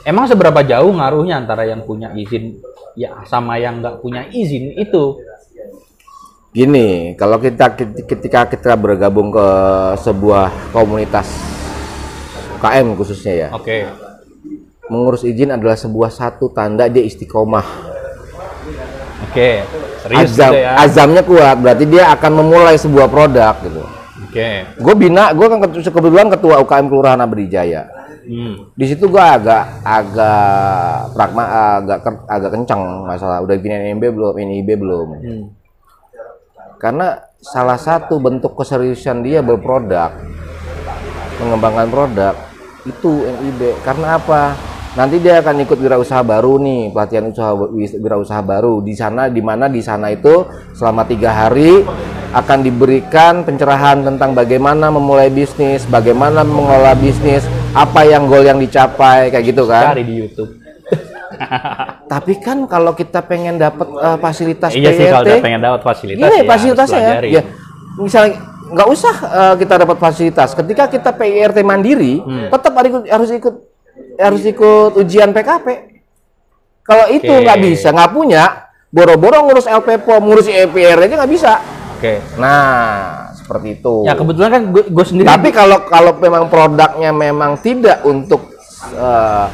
Emang 0.00 0.24
seberapa 0.24 0.64
jauh 0.64 0.96
ngaruhnya 0.96 1.44
antara 1.44 1.68
yang 1.68 1.84
punya 1.84 2.08
izin 2.16 2.56
ya 2.96 3.20
sama 3.28 3.60
yang 3.60 3.84
nggak 3.84 4.00
punya 4.00 4.24
izin 4.32 4.72
itu? 4.80 5.20
Gini, 6.50 7.14
kalau 7.20 7.36
kita 7.36 7.76
ketika 8.08 8.48
kita 8.48 8.74
bergabung 8.80 9.28
ke 9.28 9.48
sebuah 10.00 10.72
komunitas 10.72 11.28
KM 12.58 12.96
khususnya 12.96 13.34
ya, 13.36 13.48
Oke. 13.52 13.86
mengurus 14.88 15.22
izin 15.22 15.52
adalah 15.52 15.76
sebuah 15.76 16.10
satu 16.10 16.48
tanda 16.48 16.88
dia 16.88 17.04
istiqomah. 17.04 17.66
Oke. 19.30 19.62
Serius 20.00 20.32
Azam, 20.32 20.52
gitu 20.52 20.64
ya. 20.64 20.72
azamnya 20.80 21.22
kuat, 21.24 21.56
berarti 21.60 21.84
dia 21.84 22.04
akan 22.16 22.32
memulai 22.40 22.76
sebuah 22.80 23.06
produk 23.12 23.54
gitu. 23.60 23.82
Oke. 24.30 24.48
Gue 24.78 24.94
bina, 24.96 25.34
gue 25.36 25.46
kan 25.50 25.58
kebetulan 25.68 26.28
ketua 26.32 26.62
UKM 26.64 26.86
Kelurahan 26.88 27.20
Abdijaya. 27.20 27.82
Hmm. 28.24 28.70
Di 28.78 28.86
situ 28.86 29.10
gue 29.10 29.18
agak 29.18 29.82
agak 29.82 31.12
pragma, 31.18 31.44
agak 31.82 31.98
agak 32.30 32.50
kencang 32.54 32.80
masalah 33.08 33.42
udah 33.42 33.56
bikin 33.58 33.96
NIB 33.96 34.14
belum, 34.14 34.34
NIB 34.38 34.68
belum. 34.78 35.06
Hmm. 35.18 35.44
Karena 36.78 37.20
salah 37.42 37.76
satu 37.76 38.22
bentuk 38.22 38.56
keseriusan 38.56 39.26
dia 39.26 39.44
berproduk, 39.44 40.14
mengembangkan 41.42 41.88
produk 41.90 42.34
itu 42.86 43.26
NIB. 43.26 43.82
Karena 43.84 44.16
apa? 44.16 44.69
Nanti 44.90 45.22
dia 45.22 45.38
akan 45.38 45.62
ikut 45.62 45.78
wirausaha 45.78 46.18
baru 46.26 46.58
nih, 46.58 46.90
pelatihan 46.90 47.30
usaha 47.30 47.54
wirausaha 47.78 48.42
baru 48.42 48.82
di 48.82 48.98
sana, 48.98 49.30
di 49.30 49.38
mana 49.38 49.70
di 49.70 49.78
sana 49.78 50.10
itu 50.10 50.42
selama 50.74 51.06
tiga 51.06 51.30
hari 51.30 51.86
akan 52.34 52.58
diberikan 52.58 53.46
pencerahan 53.46 54.02
tentang 54.02 54.34
bagaimana 54.34 54.90
memulai 54.90 55.30
bisnis, 55.30 55.86
bagaimana 55.86 56.42
mengelola 56.42 56.98
bisnis, 56.98 57.46
apa 57.70 58.02
yang 58.02 58.26
goal 58.26 58.42
yang 58.42 58.58
dicapai, 58.58 59.30
kayak 59.30 59.54
gitu 59.54 59.62
kan. 59.70 59.94
Cari 59.94 60.02
di 60.02 60.14
YouTube. 60.26 60.58
Tapi 62.12 62.42
kan 62.42 62.66
kalau 62.66 62.90
kita 62.90 63.22
pengen 63.22 63.62
dapat 63.62 63.86
eh, 63.86 64.18
fasilitas 64.18 64.74
iya 64.74 64.90
sih 64.90 65.06
kalau 65.06 65.22
udah 65.22 65.38
pengen 65.38 65.62
dapat 65.62 65.80
fasilitas 65.86 66.26
Gini 66.26 66.38
ya 66.42 66.44
fasilitasnya 66.50 67.00
ya. 67.00 67.14
ya. 67.38 67.42
Misalnya 67.94 68.42
nggak 68.74 68.88
usah 68.90 69.14
eh, 69.22 69.54
kita 69.62 69.74
dapat 69.86 69.96
fasilitas. 70.02 70.50
Ketika 70.58 70.90
kita 70.90 71.14
PIRT 71.14 71.62
mandiri, 71.62 72.18
Hmm. 72.18 72.50
tetap 72.50 72.74
harus 72.74 73.30
ikut, 73.30 73.54
harus 74.20 74.44
ikut 74.44 74.44
harus 74.44 74.44
ikut 74.44 74.92
ujian 75.00 75.32
PKP. 75.32 75.66
Kalau 76.84 77.06
itu 77.08 77.30
nggak 77.30 77.58
bisa, 77.60 77.88
nggak 77.90 78.12
punya, 78.12 78.44
boro-boro 78.90 79.46
ngurus 79.46 79.64
LPPOM, 79.64 80.22
ngurus 80.26 80.46
EPR 80.50 80.98
aja 81.06 81.14
nggak 81.22 81.32
bisa. 81.32 81.52
Oke. 81.96 82.18
Nah, 82.40 83.30
seperti 83.32 83.78
itu. 83.78 84.04
Ya 84.04 84.16
kebetulan 84.16 84.50
kan 84.50 84.62
gue 84.72 85.04
sendiri 85.06 85.28
Tapi 85.28 85.48
kalau 85.52 85.84
kalau 85.86 86.16
memang 86.18 86.48
produknya 86.48 87.12
memang 87.14 87.60
tidak 87.60 88.02
untuk 88.02 88.50
eh, 88.96 89.46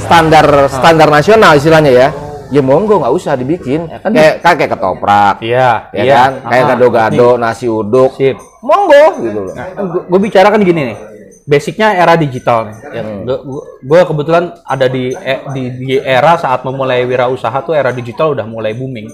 standar 0.00 0.66
standar 0.72 1.08
nasional 1.12 1.52
istilahnya 1.54 1.92
ya, 1.92 2.08
ya 2.50 2.62
monggo 2.64 2.98
nggak 2.98 3.14
usah 3.14 3.36
dibikin. 3.36 3.86
kan 4.00 4.10
kayak 4.10 4.40
kayak 4.40 4.70
ketoprak, 4.72 5.36
Iya, 5.44 5.92
ya 5.92 6.02
iya. 6.02 6.14
kan? 6.16 6.32
Kayak 6.48 6.64
Ah, 6.64 6.68
gado-gado, 6.74 7.28
nasi 7.36 7.66
uduk. 7.68 8.16
Sip. 8.16 8.40
Monggo 8.64 9.20
gitu 9.22 9.38
loh. 9.46 9.54
gue 10.08 10.20
bicara 10.22 10.48
kan 10.50 10.62
gini 10.64 10.94
nih 10.94 11.11
basicnya 11.42 11.98
era 11.98 12.14
digital 12.14 12.70
nih 12.70 12.76
ya, 12.94 13.02
gue 13.82 14.00
kebetulan 14.06 14.54
ada 14.62 14.86
di, 14.86 15.10
eh, 15.10 15.42
di 15.50 15.62
di 15.74 15.86
era 15.98 16.38
saat 16.38 16.62
memulai 16.62 17.02
wirausaha 17.02 17.66
tuh 17.66 17.74
era 17.74 17.90
digital 17.90 18.38
udah 18.38 18.46
mulai 18.46 18.72
booming 18.78 19.10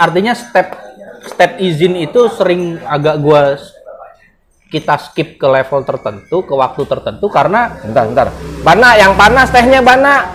artinya 0.00 0.32
step 0.32 0.80
step 1.28 1.60
izin 1.60 2.00
itu 2.00 2.24
sering 2.32 2.80
agak 2.88 3.20
gue 3.20 3.42
kita 4.70 4.94
skip 5.02 5.34
ke 5.36 5.46
level 5.50 5.82
tertentu 5.82 6.46
ke 6.46 6.54
waktu 6.54 6.82
tertentu 6.86 7.26
karena 7.26 7.74
Bentar, 7.82 8.06
bentar. 8.06 8.26
Bana, 8.62 8.94
yang 8.94 9.18
panas 9.18 9.50
tehnya 9.50 9.82
Bana. 9.82 10.30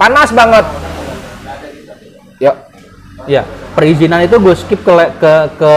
Panas 0.00 0.32
banget. 0.32 0.64
Yuk. 2.38 2.56
ya 3.26 3.42
perizinan 3.74 4.22
itu 4.24 4.38
gue 4.38 4.54
skip 4.54 4.80
ke 4.80 4.92
ke 5.18 5.32
ke 5.58 5.74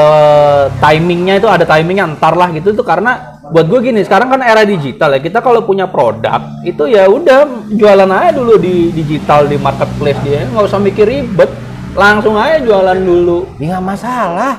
timingnya 0.77 1.41
itu 1.41 1.49
ada 1.49 1.65
timingnya 1.65 2.05
entar 2.05 2.37
lah 2.37 2.53
gitu 2.53 2.71
tuh 2.71 2.85
karena 2.85 3.30
buat 3.51 3.67
gue 3.67 3.79
gini 3.91 3.99
sekarang 4.07 4.31
kan 4.31 4.41
era 4.41 4.63
digital 4.63 5.11
ya 5.11 5.19
kita 5.19 5.43
kalau 5.43 5.67
punya 5.67 5.85
produk 5.91 6.39
itu 6.63 6.87
ya 6.87 7.11
udah 7.11 7.67
jualan 7.67 8.07
aja 8.07 8.31
dulu 8.31 8.55
di 8.55 8.95
digital 8.95 9.45
di 9.45 9.59
marketplace 9.59 10.19
dia 10.23 10.47
nggak 10.47 10.65
usah 10.71 10.79
mikir 10.79 11.03
ribet 11.03 11.51
langsung 11.95 12.39
aja 12.39 12.63
jualan 12.63 12.99
dulu 12.99 13.43
Ya 13.59 13.77
nggak 13.77 13.85
masalah. 13.85 14.53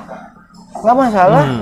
Nggak 0.83 0.97
masalah. 0.97 1.45
Hmm. 1.45 1.61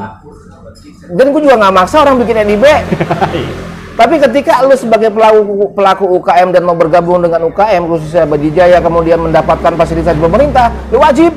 Dan 1.15 1.27
gue 1.35 1.41
juga 1.43 1.57
nggak 1.59 1.75
maksa 1.75 1.97
orang 2.03 2.17
bikin 2.23 2.37
NIB. 2.47 2.65
Tapi 4.01 4.17
ketika 4.17 4.65
lu 4.65 4.73
sebagai 4.79 5.13
pelaku 5.13 5.77
pelaku 5.77 6.05
UKM 6.21 6.57
dan 6.57 6.63
mau 6.65 6.73
bergabung 6.73 7.21
dengan 7.21 7.45
UKM 7.53 7.85
khususnya 7.85 8.25
Badijaya 8.25 8.81
kemudian 8.81 9.21
mendapatkan 9.21 9.77
fasilitas 9.77 10.17
dari 10.17 10.25
pemerintah, 10.25 10.73
lu 10.89 11.03
wajib. 11.05 11.35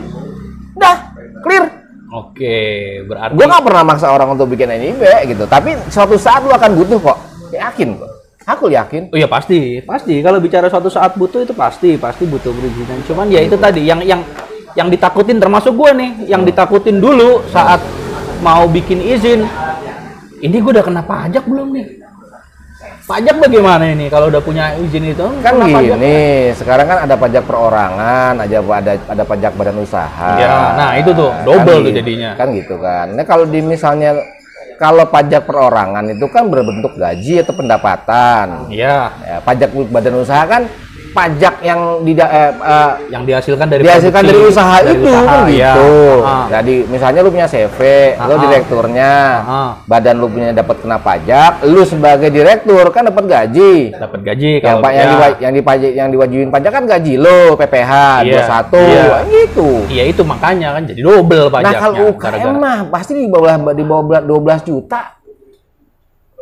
Dah, 0.80 1.12
clear. 1.44 1.83
Oke 2.14 2.58
berarti 3.10 3.34
Gue 3.34 3.46
nggak 3.50 3.64
pernah 3.66 3.84
maksa 3.84 4.14
orang 4.14 4.38
untuk 4.38 4.54
bikin 4.54 4.70
NIB 4.70 5.02
gitu. 5.34 5.50
Tapi 5.50 5.74
suatu 5.90 6.14
saat 6.16 6.46
lu 6.46 6.54
akan 6.54 6.72
butuh 6.78 7.00
kok. 7.02 7.18
Yakin 7.50 7.90
kok. 7.98 8.12
Aku 8.44 8.68
yakin. 8.70 9.10
Oh 9.10 9.18
iya 9.18 9.26
pasti, 9.26 9.82
pasti. 9.82 10.20
Kalau 10.22 10.38
bicara 10.38 10.68
suatu 10.70 10.92
saat 10.92 11.16
butuh 11.16 11.42
itu 11.42 11.56
pasti, 11.56 11.96
pasti 11.98 12.30
butuh 12.30 12.52
perizinan. 12.52 13.00
Cuman 13.08 13.32
ya 13.32 13.40
itu 13.42 13.56
tadi 13.58 13.88
yang 13.88 14.04
yang 14.04 14.22
yang 14.78 14.92
ditakutin 14.92 15.40
termasuk 15.42 15.74
gue 15.74 15.92
nih, 15.96 16.12
yang 16.28 16.44
ditakutin 16.44 17.00
dulu 17.02 17.42
saat 17.50 17.80
mau 18.44 18.68
bikin 18.68 19.00
izin 19.00 19.48
ini 20.44 20.60
gue 20.60 20.72
udah 20.76 20.84
kena 20.84 21.02
pajak 21.08 21.48
belum 21.48 21.72
nih 21.72 22.03
pajak 23.04 23.36
bagaimana 23.38 23.84
ini? 23.86 24.08
Kalau 24.08 24.32
udah 24.32 24.40
punya 24.40 24.76
izin 24.80 25.12
itu 25.12 25.26
kan 25.44 25.54
kena 25.56 25.66
pajak. 25.68 25.84
gini 25.96 26.18
sekarang 26.56 26.86
kan 26.88 26.98
ada 27.04 27.16
pajak 27.16 27.44
perorangan 27.44 28.34
aja 28.40 28.58
ada 28.62 28.94
ada 28.98 29.24
pajak 29.24 29.52
badan 29.54 29.78
usaha. 29.80 30.32
Ya, 30.40 30.54
nah 30.74 30.90
itu 30.96 31.12
tuh, 31.12 31.30
Kan 31.30 31.44
double 31.44 31.78
tuh 31.80 31.84
gitu- 31.92 31.98
jadinya. 32.00 32.32
kan 32.36 32.48
gitu 32.52 32.76
kan. 32.80 33.06
Nah 33.12 33.26
kalau 33.28 33.46
di 33.46 33.60
misalnya 33.60 34.16
kalau 34.76 35.06
pajak 35.06 35.46
perorangan 35.46 36.12
itu 36.12 36.26
kan 36.28 36.50
berbentuk 36.50 36.96
gaji 36.96 37.40
atau 37.40 37.54
pendapatan. 37.54 38.68
Iya, 38.68 39.12
ya, 39.22 39.38
pajak 39.40 39.70
badan 39.92 40.16
usaha 40.18 40.44
kan 40.44 40.66
pajak 41.14 41.56
yang 41.62 41.80
tidak 42.04 42.26
eh, 42.28 42.52
eh, 42.52 42.92
yang 43.08 43.24
dihasilkan 43.24 43.68
dari 43.70 43.82
dihasilkan 43.82 44.20
produksi, 44.20 44.34
dari 44.36 44.50
usaha 44.50 44.76
dari 44.76 44.92
itu 44.92 45.06
usaha, 45.06 45.24
kan 45.24 45.40
iya. 45.48 45.72
gitu. 45.72 45.94
Ah. 46.20 46.46
Jadi 46.50 46.76
misalnya 46.90 47.20
lu 47.22 47.30
punya 47.30 47.48
CV, 47.48 47.80
lu 48.18 48.34
Ah. 48.34 48.40
direkturnya, 48.42 49.14
Ah. 49.40 49.72
badan 49.86 50.16
lu 50.18 50.28
punya 50.28 50.50
dapat 50.52 50.76
kena 50.80 50.98
pajak, 50.98 51.52
lu 51.64 51.82
sebagai 51.84 52.30
direktur 52.30 52.86
kan 52.90 53.06
dapat 53.06 53.24
gaji. 53.24 53.74
dapat 53.94 54.20
gaji 54.24 54.52
Yang 54.58 54.66
kalau 54.66 54.90
yang 54.90 55.10
ya. 55.14 55.30
yang 55.40 55.54
dipajak 55.54 55.92
yang 55.94 56.10
diwajibin 56.10 56.50
pajak 56.50 56.72
kan 56.72 56.84
gaji 56.84 57.14
lo 57.16 57.54
PPH 57.54 57.92
Iya, 58.24 58.34
21 58.42 58.82
iya. 58.84 59.18
gitu. 59.30 59.70
Iya 59.88 60.04
itu 60.10 60.22
makanya 60.24 60.68
kan 60.74 60.84
jadi 60.84 61.00
double 61.00 61.46
Nah 61.46 61.54
pajaknya. 61.54 61.80
kalau 61.80 61.96
UKM 62.10 62.54
mah 62.58 62.78
pasti 62.90 63.12
di 63.16 63.28
bawah 63.28 63.54
di 63.72 63.84
bawah 63.84 64.20
12 64.20 64.62
juta. 64.64 65.22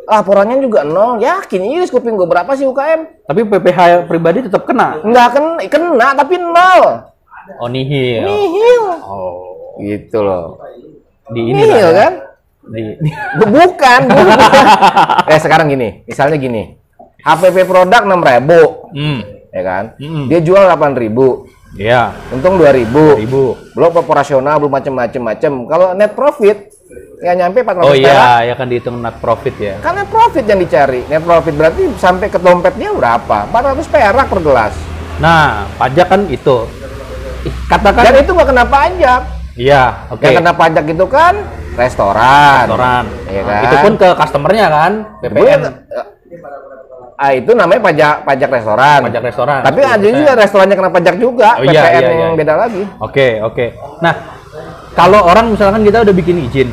Laporannya 0.04 0.58
juga 0.58 0.82
nol. 0.82 1.18
Yakin 1.18 1.62
iris 1.68 1.88
kuping 1.88 2.14
gue 2.14 2.24
berapa 2.24 2.50
sih 2.52 2.64
UKM? 2.64 3.24
Tapi 3.24 3.40
PPH 3.44 3.78
pribadi 4.04 4.42
tetap 4.42 4.62
kena. 4.62 4.98
Nggak 5.00 5.28
kena, 5.30 5.52
kena 5.66 6.06
tapi 6.12 6.34
nol. 6.36 6.82
Oh 7.56 7.68
nihil. 7.68 8.22
Nihil. 8.22 8.82
Oh 9.02 9.34
Gitu 9.74 10.18
loh. 10.18 10.60
di 11.28 11.48
ini 11.48 11.64
Nihil 11.64 11.80
ya. 11.80 11.90
kan? 11.96 12.12
Di, 12.68 12.80
Bu- 13.38 13.50
Bukan, 13.52 14.00
bukan. 14.04 14.38
eh 15.32 15.40
sekarang 15.40 15.66
gini, 15.66 16.04
misalnya 16.04 16.36
gini. 16.36 16.76
HPP 17.18 17.64
produk 17.64 18.02
6000 18.02 18.92
hmm. 18.92 19.18
ya 19.48 19.62
kan? 19.62 19.84
Mm-mm. 19.96 20.26
Dia 20.26 20.38
jual 20.38 20.66
8000 20.66 21.50
Iya. 21.72 22.12
untung 22.28 22.60
2000 22.60 22.84
Ribu. 23.16 23.56
belum 23.72 23.92
operasional 23.96 24.60
belum 24.60 24.68
macem-macem 24.70 25.22
macem 25.24 25.52
kalau 25.64 25.96
net 25.96 26.12
profit 26.12 26.68
nggak 27.22 27.34
nyampe 27.36 27.58
400 27.62 27.78
Oh 27.80 27.94
perak 27.94 28.02
iya, 28.02 28.30
ya 28.42 28.54
kan 28.54 28.66
dihitung 28.66 28.96
net 28.98 29.16
profit 29.16 29.54
ya. 29.54 29.74
kan 29.78 29.94
net 29.94 30.08
profit 30.08 30.42
yang 30.42 30.58
dicari 30.58 31.06
net 31.06 31.22
profit 31.22 31.54
berarti 31.54 31.82
sampai 31.94 32.26
ke 32.26 32.36
dompetnya 32.36 32.90
berapa 32.90 33.46
400 33.48 33.86
perak 33.86 34.26
per 34.26 34.40
gelas 34.40 34.74
Nah, 35.14 35.70
pajak 35.76 36.08
kan 36.08 36.26
itu. 36.26 36.66
Katakan 37.64 38.02
dan 38.02 38.16
itu 38.18 38.32
nggak 38.32 38.48
kena 38.48 38.64
pajak 38.66 39.22
Iya, 39.54 39.82
oke. 40.08 40.18
yang 40.20 40.34
kena 40.36 40.52
pajak 40.52 40.84
itu 40.84 41.06
kan 41.06 41.34
restoran 41.72 42.64
Restoran. 42.64 43.04
Iya 43.24 43.40
Nah, 43.40 43.54
kan? 43.54 43.62
Itu 43.62 43.76
pun 43.78 43.92
ke 43.94 44.08
customernya 44.12 44.66
kan, 44.66 44.92
PPN. 45.20 45.60
ah 47.14 47.30
itu 47.30 47.50
namanya 47.52 47.80
pajak 47.84 48.14
pajak 48.24 48.48
restoran 48.50 48.98
Pajak 49.04 49.22
restoran. 49.22 49.60
tapi 49.62 49.80
ada 49.80 50.02
juga 50.02 50.32
restorannya 50.34 50.74
kena 50.74 50.90
pajak 50.90 51.14
juga 51.16 51.48
Oh, 51.54 51.62
iya, 51.62 51.70
PPN 51.78 51.92
iya, 51.94 52.10
iya. 52.10 52.18
yang 52.20 52.34
beda 52.34 52.54
lagi 52.56 52.82
Oke, 52.98 53.28
oke. 53.40 53.66
Nah, 54.02 54.14
kalau 54.92 55.22
orang 55.22 55.54
misalkan 55.54 55.86
kita 55.86 56.02
udah 56.02 56.10
bikin 56.12 56.42
izin, 56.42 56.66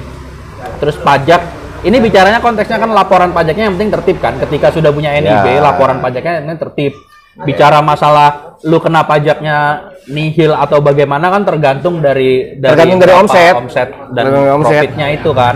terus 0.80 0.96
pajak, 0.96 1.42
ini 1.82 1.98
bicaranya 1.98 2.40
konteksnya 2.40 2.76
kan 2.76 2.90
laporan 2.90 3.30
pajaknya 3.30 3.68
yang 3.68 3.76
penting 3.76 3.92
tertib 3.92 4.18
kan. 4.18 4.36
Ketika 4.38 4.72
sudah 4.72 4.90
punya 4.90 5.14
NIB, 5.14 5.48
Ya. 5.50 5.62
laporan 5.62 6.00
pajaknya 6.00 6.42
ini 6.42 6.56
tertib. 6.56 6.94
Bicara 7.40 7.80
masalah 7.80 8.60
lu 8.64 8.80
kena 8.80 9.04
pajaknya 9.04 9.80
nihil 10.06 10.52
atau 10.52 10.80
bagaimana 10.80 11.30
kan 11.30 11.44
tergantung 11.44 12.00
dari 12.00 12.52
dari 12.54 12.72
Tergantung 12.74 13.00
dari 13.00 13.14
omset. 13.14 13.54
omset 13.56 13.90
dan 14.10 14.24
Tergantung 14.26 14.56
omset. 14.58 14.76
profitnya 14.84 15.08
itu 15.10 15.30
kan. 15.32 15.56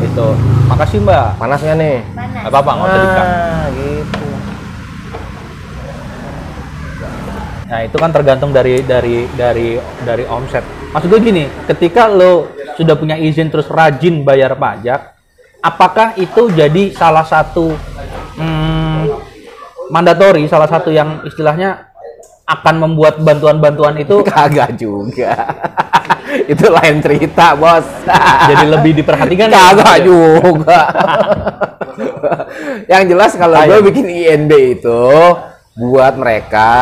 Itu. 0.00 0.26
Makasih 0.66 0.98
Mbak. 1.00 1.26
panasnya 1.36 1.74
nih 1.74 1.96
Nggak 2.04 2.46
apa-apa, 2.46 2.70
nggak 2.70 2.86
usah 2.86 3.00
dikat. 3.00 3.26
ah 3.26 3.64
gitu 3.72 4.26
Nah 7.64 7.86
itu 7.86 7.96
kan 7.96 8.10
tergantung 8.10 8.50
dari 8.50 8.82
dari 8.82 9.16
dari 9.30 9.68
dari 10.02 10.24
omset. 10.26 10.62
Maksud 10.90 11.06
gue 11.08 11.20
gini, 11.22 11.44
ketika 11.64 12.10
lo 12.10 12.50
sudah 12.80 12.96
punya 12.96 13.20
izin 13.20 13.52
terus 13.52 13.68
rajin 13.68 14.24
bayar 14.24 14.56
pajak, 14.56 15.12
apakah 15.60 16.16
itu 16.16 16.48
jadi 16.56 16.96
salah 16.96 17.28
satu 17.28 17.76
hmm, 18.40 19.04
mandatori, 19.92 20.48
salah 20.48 20.64
satu 20.64 20.88
yang 20.88 21.20
istilahnya 21.28 21.92
akan 22.48 22.74
membuat 22.88 23.20
bantuan-bantuan 23.20 24.00
itu 24.00 24.24
Kagak 24.32 24.80
juga. 24.80 25.36
itu 26.52 26.64
lain 26.72 27.04
cerita, 27.04 27.52
Bos. 27.52 27.84
jadi 28.50 28.64
lebih 28.64 28.96
diperhatikan? 28.96 29.52
Kagak 29.52 30.00
ya? 30.00 30.04
juga. 30.08 30.80
Yang 32.88 33.04
jelas 33.12 33.32
kalau 33.36 33.60
gue 33.60 33.78
bikin 33.92 34.08
INB 34.08 34.52
itu 34.80 35.04
buat 35.76 36.16
mereka 36.16 36.72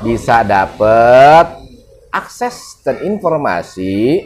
bisa 0.00 0.46
dapet 0.46 1.64
akses 2.14 2.78
dan 2.86 3.02
informasi 3.02 4.22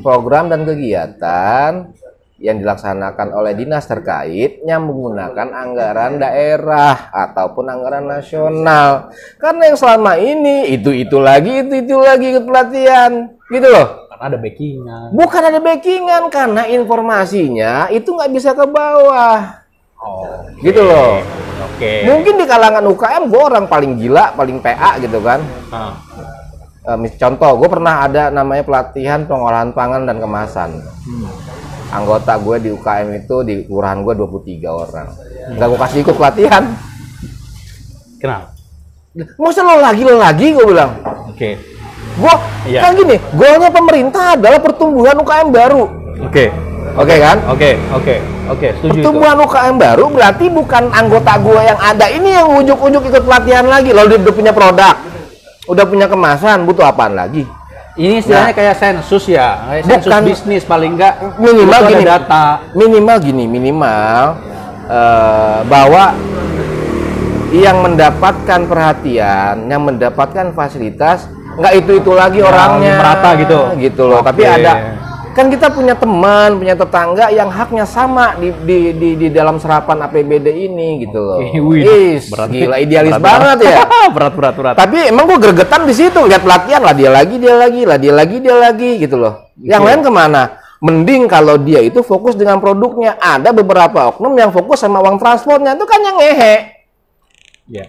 program 0.00 0.48
dan 0.48 0.64
kegiatan 0.64 1.92
yang 2.40 2.56
dilaksanakan 2.56 3.36
oleh 3.36 3.52
dinas 3.52 3.84
terkait 3.84 4.64
yang 4.64 4.88
menggunakan 4.88 5.52
anggaran 5.52 6.16
daerah 6.16 7.12
ataupun 7.12 7.68
anggaran 7.68 8.08
nasional. 8.08 9.12
Karena 9.36 9.68
yang 9.68 9.76
selama 9.76 10.16
ini 10.16 10.72
itu 10.72 10.88
itu 10.88 11.20
lagi 11.20 11.68
itu 11.68 11.84
itu 11.84 12.00
lagi 12.00 12.32
ikut 12.32 12.48
pelatihan, 12.48 13.28
gitu 13.52 13.68
loh. 13.68 14.08
Karena 14.08 14.24
ada 14.32 14.38
backingan. 14.40 15.06
Bukan 15.12 15.42
ada 15.52 15.60
backingan 15.60 16.22
karena 16.32 16.62
informasinya 16.64 17.92
itu 17.92 18.08
nggak 18.08 18.32
bisa 18.32 18.56
ke 18.56 18.64
bawah, 18.64 19.60
Oh, 20.00 20.24
gitu 20.64 20.80
loh. 20.80 21.20
oke. 21.76 21.92
Mungkin 22.08 22.40
di 22.40 22.48
kalangan 22.48 22.80
UKM 22.88 23.28
gue 23.28 23.42
orang 23.52 23.68
paling 23.68 24.00
gila, 24.00 24.32
paling 24.32 24.64
PA 24.64 24.96
gitu 24.96 25.20
kan. 25.20 25.44
Eh, 25.44 25.92
mis- 26.96 27.16
contoh, 27.16 27.56
gue 27.56 27.68
pernah 27.68 28.04
ada 28.04 28.28
namanya 28.28 28.64
pelatihan 28.64 29.24
pengolahan 29.24 29.70
pangan 29.70 30.04
dan 30.04 30.16
kemasan. 30.16 30.70
hmm. 30.80 31.28
Anggota 31.90 32.38
gue 32.38 32.56
di 32.60 32.68
UKM 32.70 33.08
itu 33.18 33.36
di 33.42 33.54
kelurahan 33.66 33.98
gue 34.00 34.14
23 34.14 34.70
orang. 34.70 35.08
Nggak 35.50 35.66
gue 35.66 35.78
kasih 35.80 35.98
ikut 36.00 36.14
pelatihan. 36.14 36.62
Kenapa? 38.16 38.54
Masa 39.34 39.66
lo 39.66 39.82
lagi 39.82 40.02
lo 40.06 40.14
lagi 40.14 40.54
gue 40.54 40.64
bilang. 40.64 40.94
Oke. 41.26 41.58
Gue 42.14 42.34
Iya. 42.68 42.80
kan 42.84 42.90
gini, 42.94 43.16
golnya 43.32 43.70
pemerintah 43.70 44.38
adalah 44.38 44.60
pertumbuhan 44.60 45.18
UKM 45.18 45.48
baru. 45.50 45.82
Oke. 46.22 46.52
Oke 46.90 47.14
kan? 47.18 47.38
Oke, 47.46 47.78
oke, 47.90 48.14
oke, 48.50 48.68
setuju 48.76 48.90
itu. 48.90 48.98
Pertumbuhan 48.98 49.38
UKM 49.40 49.76
baru 49.78 50.10
berarti 50.10 50.46
bukan 50.46 50.90
anggota 50.90 51.38
gua 51.38 51.62
yang 51.62 51.78
ada 51.78 52.06
ini 52.06 52.34
yang 52.34 52.50
ujuk-ujuk 52.50 53.02
ikut 53.06 53.22
pelatihan 53.22 53.62
lagi. 53.62 53.94
Lalu 53.94 54.18
dia 54.18 54.20
udah 54.26 54.34
punya 54.34 54.50
produk, 54.50 54.94
udah 55.70 55.84
punya 55.86 56.10
kemasan, 56.10 56.66
butuh 56.66 56.84
apaan 56.84 57.14
lagi? 57.14 57.46
Ini 57.94 58.22
istilahnya 58.22 58.54
kayak 58.54 58.76
sensus 58.78 59.24
ya, 59.26 59.60
kayak 59.66 59.82
sensus 59.86 60.10
Nah. 60.10 60.22
Bisnis 60.22 60.62
paling 60.64 60.94
enggak 60.98 61.14
Minimal 61.36 61.80
gini. 61.90 62.04
data. 62.06 62.44
Minimal 62.72 63.16
gini, 63.18 63.44
minimal 63.46 64.22
eh, 64.86 65.58
bahwa 65.66 66.14
yang 67.50 67.82
mendapatkan 67.82 68.60
perhatian, 68.66 69.66
yang 69.66 69.82
mendapatkan 69.82 70.54
fasilitas 70.54 71.26
nggak 71.58 71.72
itu 71.82 71.92
itu 71.98 72.10
lagi 72.14 72.38
Ya, 72.40 72.46
orangnya 72.46 72.94
merata 72.94 73.30
gitu. 73.36 73.58
gitu 73.76 74.02
loh. 74.06 74.22
Tapi 74.22 74.42
Oke. 74.46 74.54
ada 74.54 74.72
kan 75.40 75.48
kita 75.48 75.72
punya 75.72 75.96
teman, 75.96 76.60
punya 76.60 76.76
tetangga 76.76 77.32
yang 77.32 77.48
haknya 77.48 77.88
sama 77.88 78.36
di 78.36 78.52
di 78.68 78.78
di, 78.92 79.08
di 79.16 79.28
dalam 79.32 79.56
serapan 79.56 80.04
APBD 80.04 80.68
ini 80.68 81.08
gitu 81.08 81.16
loh. 81.16 81.40
Oke, 81.40 81.56
wih, 81.56 81.80
Is, 82.20 82.28
berat. 82.28 82.52
gila 82.52 82.76
idealis 82.76 83.16
Berat, 83.16 83.24
banget 83.24 83.56
berat. 83.64 83.72
ya. 83.72 83.84
berat, 84.20 84.32
berat, 84.36 84.54
berat. 84.60 84.74
Tapi 84.76 85.08
emang 85.08 85.24
gue 85.24 85.40
gregetan 85.40 85.88
di 85.88 85.96
situ 85.96 86.20
lihat 86.28 86.44
pelatihan 86.44 86.84
lah 86.84 86.92
dia 86.92 87.08
lagi 87.08 87.40
dia 87.40 87.56
lagi 87.56 87.88
lah 87.88 87.96
dia 87.96 88.12
lagi 88.12 88.36
dia 88.36 88.52
lagi 88.60 88.90
gitu 89.00 89.16
loh. 89.16 89.48
Yang 89.56 89.82
lain 89.88 90.00
ke 90.04 90.10
mana? 90.12 90.42
Mending 90.84 91.24
kalau 91.24 91.56
dia 91.56 91.80
itu 91.80 92.04
fokus 92.04 92.36
dengan 92.36 92.60
produknya. 92.60 93.16
Ada 93.16 93.56
beberapa 93.56 94.12
oknum 94.12 94.36
yang 94.36 94.52
fokus 94.52 94.84
sama 94.84 95.00
uang 95.00 95.16
transportnya 95.16 95.72
itu 95.72 95.84
kan 95.88 96.00
yang 96.04 96.16
ngehe. 96.20 96.54
Ya. 97.64 97.88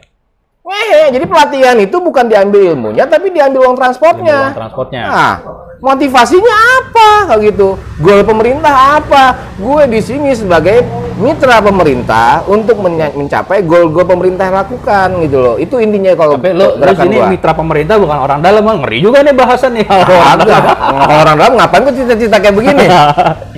Ngehe. 0.62 1.02
Jadi 1.18 1.26
pelatihan 1.26 1.78
itu 1.82 1.98
bukan 1.98 2.26
diambil 2.30 2.62
ilmunya 2.74 3.10
tapi 3.10 3.34
diambil 3.34 3.66
uang 3.66 3.78
transportnya. 3.78 4.54
Uang 4.54 4.60
transportnya. 4.62 5.02
Nah, 5.10 5.34
motivasinya 5.82 6.56
apa 6.78 7.10
kalau 7.34 7.42
gitu? 7.42 7.70
Goal 7.98 8.22
pemerintah 8.22 9.02
apa? 9.02 9.58
Gue 9.58 9.90
di 9.90 9.98
sini 10.06 10.38
sebagai 10.38 10.86
mitra 11.18 11.62
pemerintah 11.62 12.46
untuk 12.46 12.82
mencapai 12.82 13.62
goal-goal 13.66 14.06
pemerintah 14.06 14.50
yang 14.50 14.58
lakukan 14.62 15.08
gitu 15.26 15.38
loh. 15.42 15.56
Itu 15.58 15.82
intinya 15.82 16.14
kalau 16.14 16.38
Tapi 16.38 16.54
lu 16.54 16.68
gerakan 16.78 17.06
sini 17.10 17.18
gua. 17.18 17.28
mitra 17.30 17.54
pemerintah 17.54 17.96
bukan 17.98 18.18
orang 18.22 18.40
dalam, 18.42 18.64
ngeri 18.66 19.00
juga 19.02 19.26
nih 19.26 19.34
bahasan 19.34 19.72
nih. 19.82 19.86
Agak. 19.90 20.62
Kalau 20.78 21.18
orang 21.26 21.36
dalam 21.42 21.54
ngapain 21.58 21.82
gue 21.90 21.96
cita-cita 21.98 22.38
kayak 22.38 22.56
begini? 22.58 22.86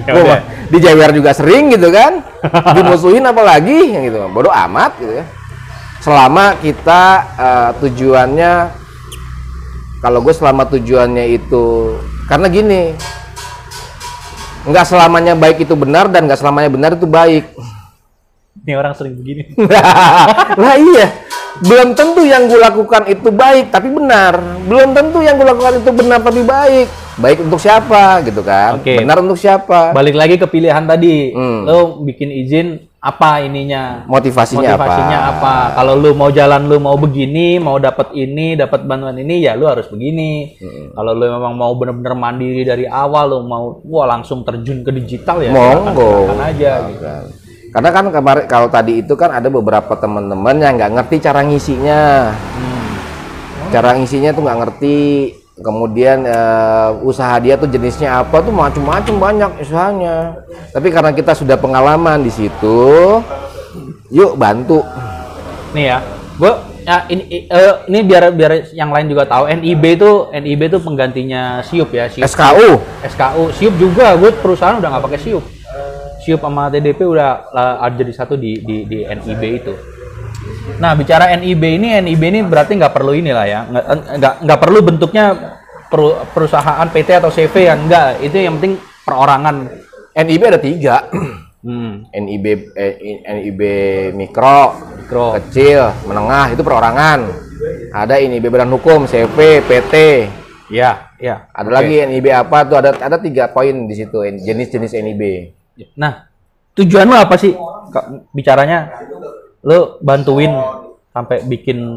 Ya 0.03 0.19
mah 0.19 0.43
di 0.67 0.83
JWR 0.83 1.15
juga 1.15 1.31
sering 1.31 1.71
gitu 1.71 1.87
kan. 1.87 2.19
Dimusuhin 2.75 3.23
apalagi 3.23 4.03
gitu. 4.03 4.19
Bodoh 4.35 4.51
amat 4.51 4.99
gitu 4.99 5.23
ya. 5.23 5.25
Selama 6.03 6.59
kita 6.59 7.01
eh, 7.39 7.71
tujuannya 7.79 8.53
kalau 10.03 10.19
gue 10.19 10.35
selama 10.35 10.67
tujuannya 10.67 11.31
itu 11.31 11.95
karena 12.27 12.51
gini 12.51 12.91
nggak 14.63 14.83
selamanya 14.87 15.35
baik 15.35 15.63
itu 15.63 15.75
benar 15.75 16.11
dan 16.11 16.27
nggak 16.27 16.39
selamanya 16.39 16.67
benar 16.71 16.91
itu 16.95 17.07
baik. 17.07 17.55
Ini 18.63 18.79
orang 18.79 18.95
sering 18.95 19.15
begini. 19.19 19.55
lah 20.61 20.75
iya, 20.79 21.07
belum 21.59 21.95
tentu 21.99 22.23
yang 22.23 22.47
gue 22.47 22.59
lakukan 22.59 23.07
itu 23.11 23.27
baik 23.31 23.75
tapi 23.75 23.91
benar. 23.91 24.39
Belum 24.67 24.95
tentu 24.95 25.19
yang 25.19 25.35
gue 25.35 25.47
lakukan 25.47 25.83
itu 25.83 25.91
benar 25.91 26.19
tapi 26.23 26.41
baik. 26.47 26.87
Baik 27.19 27.37
untuk 27.43 27.59
siapa 27.59 28.23
gitu 28.23 28.41
kan? 28.41 28.79
Oke. 28.79 29.03
Benar 29.03 29.19
untuk 29.19 29.35
siapa? 29.35 29.91
Balik 29.91 30.15
lagi 30.15 30.35
ke 30.39 30.47
pilihan 30.47 30.83
tadi. 30.87 31.35
Hmm. 31.35 31.67
Lo 31.67 31.99
bikin 32.01 32.31
izin 32.31 32.87
apa 33.03 33.43
ininya? 33.43 34.07
Motivasinya, 34.07 34.79
Motivasinya 34.79 35.19
apa? 35.35 35.55
Kalau 35.75 35.99
lu 35.99 36.15
mau 36.15 36.31
jalan 36.31 36.71
lu 36.71 36.79
mau 36.79 36.95
begini, 36.95 37.59
mau 37.59 37.75
dapat 37.75 38.15
ini, 38.15 38.55
dapat 38.55 38.87
bantuan 38.87 39.19
ini, 39.19 39.43
ya 39.43 39.59
lu 39.59 39.67
harus 39.67 39.91
begini. 39.91 40.55
Hmm. 40.55 40.95
Kalau 40.95 41.11
lu 41.11 41.27
memang 41.27 41.51
mau 41.51 41.75
bener-bener 41.75 42.15
mandiri 42.15 42.63
dari 42.63 42.87
awal, 42.87 43.35
lu 43.35 43.39
mau 43.43 43.83
wah 43.83 44.07
langsung 44.07 44.47
terjun 44.47 44.87
ke 44.87 44.95
digital 44.95 45.43
ya. 45.43 45.51
Monggo. 45.51 46.31
silakan 46.31 46.39
aja 46.47 46.71
gitu. 46.87 47.03
Kan. 47.03 47.25
Karena 47.75 47.89
kan 47.91 48.05
kemarin 48.07 48.45
kalau 48.47 48.69
tadi 48.71 49.03
itu 49.03 49.13
kan 49.19 49.35
ada 49.35 49.51
beberapa 49.51 49.93
teman-teman 49.99 50.55
yang 50.63 50.79
nggak 50.79 50.93
ngerti 50.95 51.15
cara 51.19 51.43
ngisinya. 51.43 52.31
Hmm. 52.31 52.87
Cara 53.67 53.99
ngisinya 53.99 54.31
tuh 54.31 54.47
nggak 54.47 54.59
ngerti. 54.63 54.99
Kemudian 55.63 56.27
eh, 56.27 56.89
usaha 57.07 57.39
dia 57.39 57.55
tuh 57.55 57.71
jenisnya 57.71 58.19
apa 58.19 58.43
tuh 58.43 58.51
macam-macam 58.51 59.15
banyak 59.15 59.51
usahanya. 59.63 60.43
Tapi 60.75 60.91
karena 60.91 61.15
kita 61.15 61.31
sudah 61.31 61.55
pengalaman 61.55 62.19
di 62.19 62.27
situ, 62.27 62.83
yuk 64.11 64.35
bantu. 64.35 64.83
Nih 65.71 65.95
ya, 65.95 65.97
gue 66.35 66.53
ya 66.83 67.07
ini 67.07 67.47
eh, 67.47 67.73
ini 67.87 67.99
biar 68.03 68.35
biar 68.35 68.75
yang 68.75 68.91
lain 68.91 69.07
juga 69.07 69.23
tahu 69.23 69.47
NIB 69.47 69.83
itu 70.03 70.11
NIB 70.35 70.61
itu 70.67 70.79
penggantinya 70.83 71.63
Siup 71.63 71.95
ya, 71.95 72.11
Siup. 72.11 72.27
SKU. 72.27 72.83
SKU, 73.07 73.43
Siup 73.55 73.73
juga, 73.79 74.19
gue 74.19 74.35
perusahaan 74.35 74.75
udah 74.75 74.89
nggak 74.91 75.05
pakai 75.07 75.19
Siup. 75.23 75.43
Siup 76.23 76.39
sama 76.43 76.67
TDP 76.67 77.07
udah 77.07 77.51
lah, 77.51 77.87
jadi 77.91 78.11
satu 78.11 78.35
di, 78.35 78.59
di, 78.63 78.83
di 78.83 79.07
NIB 79.07 79.43
itu. 79.63 79.73
Nah, 80.79 80.95
bicara 80.95 81.31
NIB 81.35 81.63
ini, 81.79 81.99
NIB 81.99 82.23
ini 82.31 82.39
berarti 82.43 82.75
nggak 82.79 82.95
perlu 82.95 83.11
inilah 83.15 83.45
ya, 83.47 83.59
nggak 83.67 84.33
nggak 84.43 84.59
perlu 84.59 84.79
bentuknya 84.83 85.52
perusahaan 86.33 86.87
PT 86.89 87.09
atau 87.21 87.29
CV 87.29 87.69
ya, 87.69 87.73
enggak. 87.77 88.19
Itu 88.25 88.41
yang 88.41 88.57
penting 88.57 88.81
perorangan. 89.05 89.55
NIB 90.13 90.41
ada 90.49 90.59
tiga. 90.61 90.97
Hmm, 91.63 92.11
NIB 92.11 92.75
eh, 92.75 93.23
NIB 93.23 93.61
mikro, 94.19 94.75
mikro. 94.99 95.39
kecil, 95.39 95.95
menengah 96.03 96.51
itu 96.51 96.59
perorangan. 96.59 97.23
Ada 97.95 98.19
NIB 98.19 98.51
badan 98.51 98.67
hukum, 98.75 99.07
CV, 99.07 99.63
PT. 99.63 100.27
Ya, 100.67 101.15
ya. 101.23 101.47
Ada 101.55 101.71
lagi 101.71 102.03
NIB 102.03 102.35
apa 102.35 102.67
tuh? 102.67 102.83
Ada 102.83 102.99
ada 102.99 103.15
tiga 103.15 103.47
poin 103.47 103.87
di 103.87 103.95
situ 103.95 104.19
jenis-jenis 104.43 104.91
NIB. 104.91 105.23
Nah, 105.95 106.27
tujuan 106.75 107.07
lo 107.07 107.15
apa 107.15 107.39
sih? 107.39 107.55
Bicaranya 108.35 108.91
lo 109.63 110.03
bantuin 110.03 110.51
sampai 111.15 111.47
bikin 111.47 111.95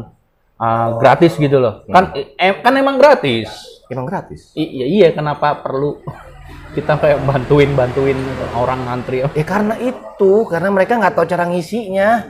uh, 0.63 0.89
gratis 0.95 1.35
gitu 1.35 1.59
loh. 1.59 1.83
Kan 1.91 2.15
em- 2.39 2.63
kan 2.63 2.71
emang 2.71 2.95
gratis. 2.95 3.76
Emang 3.87 4.05
gratis. 4.05 4.51
I- 4.53 4.67
iya 4.77 4.85
iya 4.85 5.07
kenapa 5.11 5.57
perlu 5.57 5.99
kita 6.75 6.99
kayak 6.99 7.23
bantuin 7.23 7.71
bantuin 7.73 8.19
orang 8.53 8.85
ngantri 8.85 9.23
Ya 9.31 9.45
karena 9.47 9.75
itu, 9.79 10.45
karena 10.45 10.69
mereka 10.69 10.99
nggak 10.99 11.15
tahu 11.15 11.25
cara 11.25 11.47
ngisinya. 11.47 12.27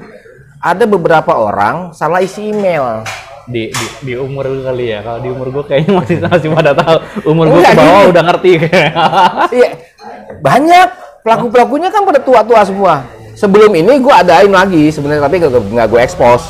Ada 0.58 0.90
beberapa 0.90 1.38
orang 1.38 1.94
salah 1.94 2.18
isi 2.20 2.50
email. 2.50 3.06
di, 3.48 3.72
di 3.72 3.86
di 4.04 4.14
umur 4.20 4.44
lu 4.52 4.60
kali 4.60 4.92
ya. 4.92 5.00
Kalau 5.00 5.24
di 5.24 5.30
umur 5.32 5.48
gue 5.54 5.64
kayaknya 5.64 6.04
masih 6.04 6.18
masih 6.28 6.50
pada 6.52 6.76
tahu. 6.76 6.98
Umur 7.32 7.48
gue 7.48 7.62
ke 7.64 7.74
bawah 7.74 8.02
gini. 8.04 8.12
udah 8.12 8.24
ngerti. 8.28 8.52
Iya, 9.56 9.70
banyak 10.44 10.88
pelaku-pelakunya 11.24 11.88
kan 11.88 12.04
pada 12.04 12.20
tua-tua 12.20 12.62
semua. 12.68 13.08
Sebelum 13.34 13.72
ini 13.72 14.02
gue 14.02 14.12
adain 14.12 14.52
lagi 14.52 14.92
sebenarnya 14.92 15.24
tapi 15.24 15.40
nggak 15.40 15.88
gue 15.88 16.00
expose. 16.02 16.44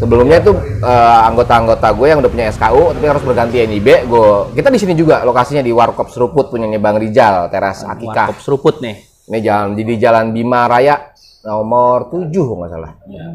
Sebelumnya 0.00 0.40
tuh 0.40 0.56
eh, 0.80 1.20
anggota-anggota 1.28 1.92
gue 1.92 2.06
yang 2.08 2.24
udah 2.24 2.32
punya 2.32 2.48
SKU 2.48 2.96
tapi 2.96 3.04
harus 3.04 3.20
berganti 3.20 3.60
NIB, 3.68 4.08
gue 4.08 4.28
kita 4.56 4.72
di 4.72 4.80
sini 4.80 4.96
juga 4.96 5.20
lokasinya 5.28 5.60
di 5.60 5.68
Warkop 5.76 6.08
Seruput 6.08 6.48
punyanya 6.48 6.80
Bang 6.80 6.96
Rijal, 6.96 7.52
teras 7.52 7.84
Akikah. 7.84 8.32
Warkop 8.32 8.40
seruput 8.40 8.80
nih. 8.80 8.96
Ini 9.28 9.38
jalan 9.44 9.76
di, 9.76 9.82
di 9.84 9.94
Jalan 10.00 10.32
Bima 10.32 10.64
Raya 10.64 11.12
nomor 11.44 12.08
7 12.08 12.32
kalau 12.32 12.64
nggak 12.64 12.72
salah. 12.72 12.92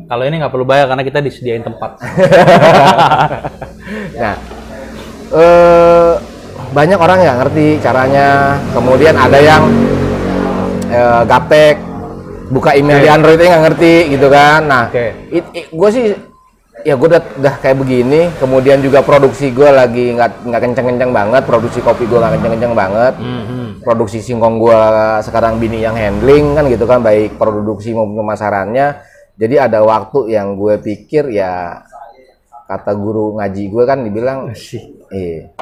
Kalau 0.10 0.24
ini 0.26 0.36
nggak 0.42 0.54
perlu 0.54 0.66
bayar 0.66 0.86
karena 0.90 1.04
kita 1.06 1.20
disediain 1.22 1.62
tempat. 1.62 1.92
Nah, 4.16 4.34
eh, 5.30 6.14
banyak 6.74 6.98
orang 6.98 7.20
yang 7.22 7.38
ngerti 7.38 7.78
caranya. 7.86 8.58
Kemudian 8.74 9.14
ada 9.14 9.38
yang 9.38 9.70
eh, 10.90 11.22
gaptek, 11.30 11.78
buka 12.50 12.74
email 12.74 13.02
di 13.02 13.10
Android 13.10 13.38
nggak 13.38 13.64
ngerti 13.70 13.94
gitu 14.18 14.28
kan. 14.34 14.66
Nah, 14.66 14.84
Oke. 14.90 15.30
gue 15.70 15.90
sih 15.94 16.06
ya 16.86 16.94
gue 16.94 17.08
udah, 17.10 17.24
udah 17.42 17.56
kayak 17.60 17.78
begini. 17.82 18.30
Kemudian 18.38 18.78
juga 18.80 19.02
produksi 19.02 19.50
gue 19.50 19.66
lagi 19.74 20.14
nggak 20.14 20.46
nggak 20.46 20.62
kenceng-kenceng 20.62 21.12
banget. 21.12 21.42
Produksi 21.50 21.82
kopi 21.82 22.06
gue 22.06 22.22
nggak 22.22 22.34
kenceng-kenceng 22.38 22.74
banget. 22.78 23.14
Mhm. 23.18 23.82
Produksi 23.82 24.22
singkong 24.22 24.62
gue 24.62 24.80
sekarang 25.26 25.58
bini 25.58 25.82
yang 25.82 25.98
handling 25.98 26.54
kan 26.54 26.70
gitu 26.70 26.86
kan, 26.86 27.02
baik 27.02 27.42
produksi 27.42 27.98
maupun 27.98 28.22
pemasarannya. 28.22 29.02
Jadi 29.36 29.56
ada 29.60 29.84
waktu 29.84 30.32
yang 30.32 30.56
gue 30.56 30.80
pikir 30.80 31.28
ya 31.34 31.82
kata 32.66 32.98
guru 32.98 33.38
ngaji 33.38 33.64
gue 33.70 33.84
kan 33.86 34.00
dibilang 34.02 34.50
eh 35.14 35.54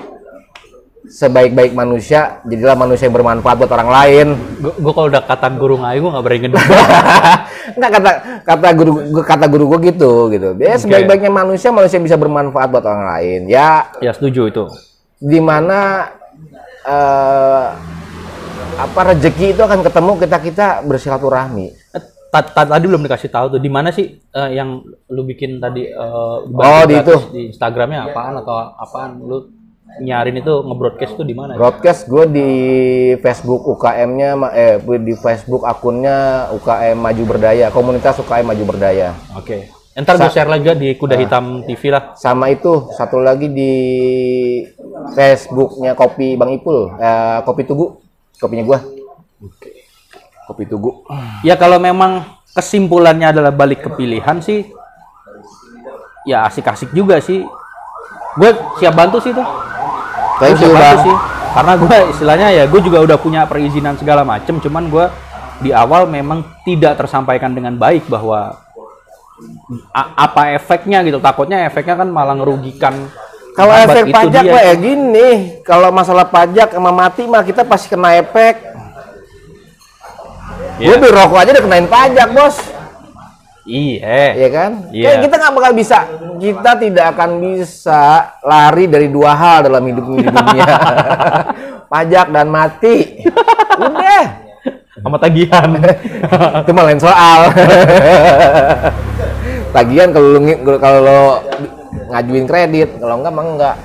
sebaik-baik 1.04 1.72
manusia 1.72 2.40
jadilah 2.44 2.74
manusia 2.74 3.06
yang 3.06 3.16
bermanfaat 3.16 3.56
buat 3.58 3.72
orang 3.72 3.90
lain. 3.92 4.28
Gue 4.60 4.92
kalau 4.92 5.08
udah 5.08 5.20
kata 5.20 5.48
guru 5.52 5.76
ngayu 5.78 6.00
gue 6.00 6.12
nggak 6.12 6.24
berani 6.24 6.40
ngeduk. 6.42 6.64
nggak 7.78 7.92
kata 7.92 8.12
kata 8.42 8.68
guru 8.72 8.92
gua- 9.10 9.28
kata 9.28 9.46
guru 9.48 9.64
gue 9.70 9.80
gitu 9.90 10.12
gitu. 10.30 10.48
Ya 10.58 10.76
sebaik-baiknya 10.76 11.28
manusia 11.30 11.70
manusia 11.70 11.98
yang 11.98 12.08
bisa 12.08 12.16
bermanfaat 12.16 12.68
buat 12.68 12.84
orang 12.84 13.06
lain. 13.10 13.42
Ya 13.46 13.92
ya 14.00 14.12
setuju 14.12 14.48
itu. 14.48 14.66
di 15.24 15.40
mana 15.40 16.12
eh 16.84 17.68
apa 18.74 19.00
rezeki 19.08 19.54
itu 19.54 19.62
akan 19.62 19.80
ketemu 19.82 20.12
kita 20.18 20.38
kita 20.40 20.68
bersilaturahmi. 20.84 21.72
Ta- 22.28 22.42
ta- 22.44 22.66
Tadi 22.66 22.86
belum 22.86 23.06
dikasih 23.06 23.30
tahu 23.30 23.46
tuh 23.54 23.62
di 23.62 23.70
mana 23.70 23.94
sih 23.94 24.04
eh, 24.18 24.50
yang 24.52 24.82
lu 25.08 25.22
bikin 25.24 25.62
tadi 25.62 25.86
eh, 25.86 26.38
Oh, 26.44 26.84
di 26.84 26.96
itu. 26.98 27.16
di 27.30 27.42
Instagramnya 27.48 28.10
apaan 28.10 28.36
atau 28.36 28.56
apaan? 28.74 29.22
Lu 29.22 29.38
nyarin 30.02 30.42
itu 30.42 30.54
nge-broadcast 30.66 31.14
tuh 31.20 31.26
di 31.28 31.36
mana? 31.38 31.54
broadcast 31.54 32.10
gue 32.10 32.26
di 32.32 32.50
Facebook 33.22 33.62
UKM-nya 33.78 34.32
eh 34.54 34.82
di 34.82 35.14
Facebook 35.14 35.68
akunnya 35.68 36.50
UKM 36.56 36.98
Maju 36.98 37.24
Berdaya 37.30 37.70
komunitas 37.70 38.18
UKM 38.18 38.46
Maju 38.50 38.64
Berdaya 38.66 39.14
Oke. 39.38 39.70
Ntar 39.94 40.18
gue 40.18 40.34
share 40.34 40.50
lagi 40.50 40.74
di 40.74 40.90
Kuda 40.98 41.14
Hitam 41.14 41.62
TV 41.70 41.94
lah. 41.94 42.18
sama 42.18 42.50
itu 42.50 42.90
satu 42.98 43.22
lagi 43.22 43.46
di 43.54 43.74
Facebooknya 45.14 45.94
Kopi 45.94 46.34
Bang 46.34 46.50
Ipul 46.50 46.98
eh, 46.98 47.46
Kopi 47.46 47.62
Tugu 47.62 48.02
kopinya 48.42 48.66
gua 48.66 48.80
Kopi 50.50 50.66
Tugu 50.66 51.06
Ya 51.46 51.54
kalau 51.54 51.78
memang 51.78 52.26
kesimpulannya 52.54 53.34
adalah 53.34 53.50
balik 53.50 53.84
ke 53.84 53.90
pilihan 53.98 54.38
sih, 54.40 54.70
ya 56.24 56.46
asik-asik 56.46 56.94
juga 56.94 57.18
sih. 57.20 57.42
Gue 58.38 58.50
siap 58.82 58.94
bantu 58.98 59.22
sih 59.22 59.34
tuh. 59.34 59.46
Thank 60.42 60.62
you, 60.62 60.72
Bang. 60.74 60.98
sih. 61.04 61.16
Karena 61.54 61.74
gue 61.78 61.98
istilahnya 62.10 62.48
ya 62.50 62.64
gue 62.66 62.82
juga 62.82 63.06
udah 63.06 63.18
punya 63.22 63.46
perizinan 63.46 63.94
segala 63.94 64.26
macem, 64.26 64.58
cuman 64.58 64.90
gue 64.90 65.06
di 65.62 65.70
awal 65.70 66.10
memang 66.10 66.42
tidak 66.66 66.98
tersampaikan 66.98 67.54
dengan 67.54 67.78
baik 67.78 68.10
bahwa 68.10 68.58
apa 69.94 70.58
efeknya 70.58 71.06
gitu. 71.06 71.22
Takutnya 71.22 71.70
efeknya 71.70 72.02
kan 72.02 72.10
malah 72.10 72.34
ngerugikan. 72.38 73.10
kalau 73.54 73.70
efek 73.70 74.10
pajak 74.10 74.50
mah 74.50 74.66
ya 74.66 74.74
gini 74.74 75.62
kalau 75.62 75.94
masalah 75.94 76.26
pajak 76.26 76.74
sama 76.74 76.90
mati 76.90 77.30
mah 77.30 77.46
kita 77.46 77.62
pasti 77.62 77.86
kena 77.86 78.18
efek 78.18 78.74
Iya. 80.82 80.98
Gue 80.98 81.06
beli 81.06 81.14
rokok 81.14 81.38
aja 81.38 81.50
udah 81.54 81.64
kenain 81.70 81.88
pajak 81.88 82.28
bos 82.34 82.58
Iya. 83.64 84.36
Iya 84.36 84.50
kan? 84.52 84.72
Iya. 84.92 85.08
Kayak 85.08 85.20
kita 85.24 85.36
nggak 85.40 85.54
bakal 85.56 85.72
bisa, 85.72 86.00
kita 86.36 86.72
tidak 86.84 87.06
akan 87.16 87.30
bisa 87.40 88.02
lari 88.44 88.92
dari 88.92 89.08
dua 89.08 89.32
hal 89.32 89.72
dalam 89.72 89.84
hidup 89.88 90.04
di 90.04 90.28
dunia. 90.28 90.68
Pajak 91.92 92.28
dan 92.34 92.48
mati. 92.52 93.24
Udah. 93.80 94.26
Sama 95.00 95.18
tagihan. 95.20 95.70
Itu 96.64 96.72
mah 96.76 96.84
lain 96.88 97.00
soal. 97.00 97.40
Tagihan 99.76 100.10
kalau 100.14 100.30
kalau 100.78 101.22
ngajuin 102.14 102.46
kredit, 102.46 102.90
kalau 103.02 103.16
enggak 103.20 103.34
mah 103.34 103.46
enggak. 103.48 103.76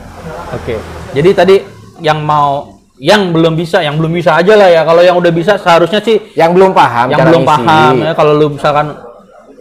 Oke. 0.52 0.76
Jadi 1.16 1.30
tadi 1.32 1.56
yang 2.04 2.20
mau 2.20 2.76
yang 2.98 3.30
belum 3.30 3.54
bisa, 3.54 3.78
yang 3.80 3.94
belum 3.94 4.10
bisa 4.10 4.36
aja 4.36 4.58
lah 4.58 4.68
ya. 4.68 4.82
Kalau 4.82 5.02
yang 5.06 5.16
udah 5.16 5.32
bisa 5.32 5.54
seharusnya 5.54 6.02
sih 6.02 6.34
Yang 6.34 6.50
belum 6.58 6.70
paham 6.74 7.14
yang 7.14 7.24
belum 7.24 7.42
ngisi. 7.46 7.50
paham 7.54 7.94
ya 8.02 8.12
kalau 8.12 8.32
lu 8.34 8.46
misalkan 8.58 8.86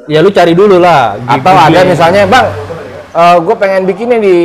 ya 0.08 0.20
lu 0.20 0.30
cari 0.30 0.52
dulu 0.52 0.80
lah. 0.80 1.16
Atau 1.24 1.54
ada 1.54 1.80
misalnya, 1.84 2.24
"Bang, 2.26 2.48
gue 3.44 3.56
pengen 3.56 3.84
bikinnya 3.84 4.18
di 4.18 4.36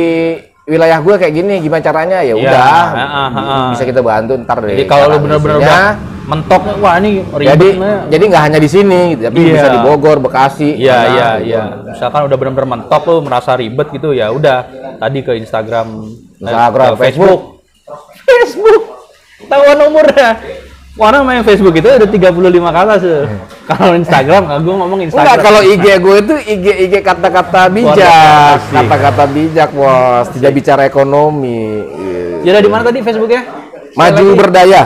wilayah 0.63 1.03
gue 1.03 1.15
kayak 1.19 1.33
gini 1.33 1.59
gimana 1.59 1.83
caranya 1.83 2.23
ya 2.23 2.31
Iya, 2.31 2.35
udah 2.39 2.63
heeh, 2.95 3.27
heeh. 3.35 3.65
bisa 3.75 3.83
kita 3.83 3.99
bantu 3.99 4.39
ntar 4.39 4.63
deh 4.63 4.71
Jadi 4.71 4.83
kalau 4.87 5.11
lu 5.11 5.17
bener-bener 5.19 5.59
udah 5.59 5.87
mentok, 6.23 6.61
wah 6.79 6.95
ini 7.03 7.19
ribet 7.35 7.51
jadi 7.51 7.67
nih. 7.75 7.97
jadi 8.07 8.23
nggak 8.31 8.43
hanya 8.47 8.59
di 8.63 8.69
sini 8.71 9.01
tapi 9.19 9.43
Iya. 9.43 9.51
bisa 9.51 9.67
di 9.67 9.79
Bogor 9.83 10.17
Bekasi 10.23 10.69
Iya 10.79 10.97
iya 11.03 11.27
gitu. 11.35 11.47
iya. 11.51 11.61
Misalkan 11.83 12.21
udah 12.23 12.37
benar-benar 12.39 12.67
mentok 12.79 13.03
lu 13.03 13.15
merasa 13.19 13.59
ribet 13.59 13.91
gitu 13.91 14.15
ya 14.15 14.31
udah 14.31 14.63
tadi 15.03 15.19
ke 15.19 15.35
Instagram, 15.35 15.87
eh, 16.39 16.47
Instagram, 16.47 16.95
ke 16.95 16.99
Facebook. 17.03 17.39
Facebook. 18.23 18.83
Tahuan 19.43 19.79
umurnya. 19.83 20.29
Orang 20.93 21.25
main 21.25 21.41
Facebook 21.41 21.73
itu 21.73 21.89
ada 21.89 22.05
35 22.05 22.13
ke 22.53 22.79
atas. 22.85 22.99
tuh. 23.01 23.25
Kalau 23.65 23.97
Instagram, 23.97 24.43
gue 24.61 24.75
ngomong 24.77 24.99
Instagram. 25.09 25.25
Enggak, 25.25 25.39
kalau 25.41 25.61
IG 25.65 25.85
gue 25.97 26.15
itu 26.21 26.35
IG 26.53 26.65
IG 26.85 26.93
kata-kata 27.01 27.65
bijak, 27.73 28.61
kata-kata 28.69 29.23
bijak 29.25 29.69
bos, 29.73 30.29
tidak 30.37 30.51
bicara 30.53 30.85
ekonomi. 30.85 31.81
Jadi 32.45 32.57
di 32.61 32.69
mana 32.69 32.85
tadi 32.85 33.01
Facebooknya? 33.01 33.41
Maju 33.97 34.25
berdaya. 34.37 34.81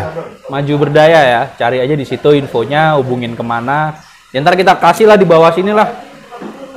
Maju 0.47 0.73
berdaya 0.79 1.19
ya. 1.27 1.41
Cari 1.59 1.83
aja 1.83 1.91
di 1.91 2.05
situ 2.07 2.31
infonya, 2.39 2.95
hubungin 2.95 3.35
ke 3.35 3.43
mana. 3.43 3.99
Ya, 4.31 4.39
ntar 4.39 4.55
kita 4.55 4.79
kasih 4.79 5.11
lah 5.11 5.19
di 5.19 5.27
bawah 5.27 5.51
sini 5.51 5.75
lah. 5.75 5.91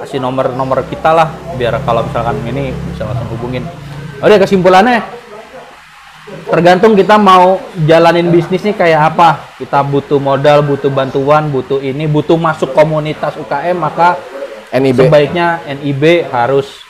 Kasih 0.03 0.19
nomor-nomor 0.19 0.83
kita 0.90 1.14
lah, 1.14 1.31
biar 1.55 1.79
kalau 1.87 2.03
misalkan 2.03 2.35
ini 2.51 2.75
bisa 2.90 3.07
langsung 3.07 3.31
hubungin. 3.37 3.62
Oke, 4.19 4.43
kesimpulannya 4.43 5.20
tergantung 6.51 6.99
kita 6.99 7.16
mau 7.16 7.62
jalanin 7.87 8.29
bisnis 8.29 8.64
nih 8.66 8.77
kayak 8.77 9.14
apa. 9.14 9.55
Kita 9.57 9.83
butuh 9.87 10.19
modal, 10.19 10.66
butuh 10.66 10.90
bantuan, 10.90 11.49
butuh 11.49 11.79
ini, 11.79 12.07
butuh 12.11 12.37
masuk 12.37 12.75
komunitas 12.75 13.38
UKM, 13.38 13.77
maka 13.79 14.19
NIB 14.71 15.07
sebaiknya 15.07 15.62
NIB 15.66 16.31
harus 16.31 16.83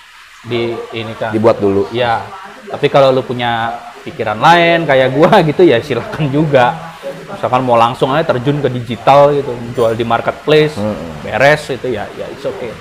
di 0.45 0.73
ini 0.97 1.13
kan. 1.17 1.33
dibuat 1.33 1.61
dulu. 1.61 1.89
Ya, 1.93 2.25
tapi 2.69 2.89
kalau 2.89 3.13
lu 3.13 3.21
punya 3.25 3.77
pikiran 4.01 4.41
lain 4.41 4.89
kayak 4.89 5.13
gua 5.13 5.41
gitu 5.49 5.65
ya 5.65 5.81
silakan 5.81 6.29
juga. 6.33 6.97
Misalkan 7.31 7.63
mau 7.63 7.79
langsung 7.79 8.11
aja 8.13 8.27
terjun 8.27 8.59
ke 8.59 8.69
digital 8.69 9.31
gitu, 9.33 9.55
jual 9.73 9.95
di 9.95 10.03
marketplace, 10.03 10.77
beres 11.23 11.63
itu 11.73 11.95
ya 11.95 12.05
ya 12.19 12.27
it's 12.27 12.43
okay. 12.43 12.75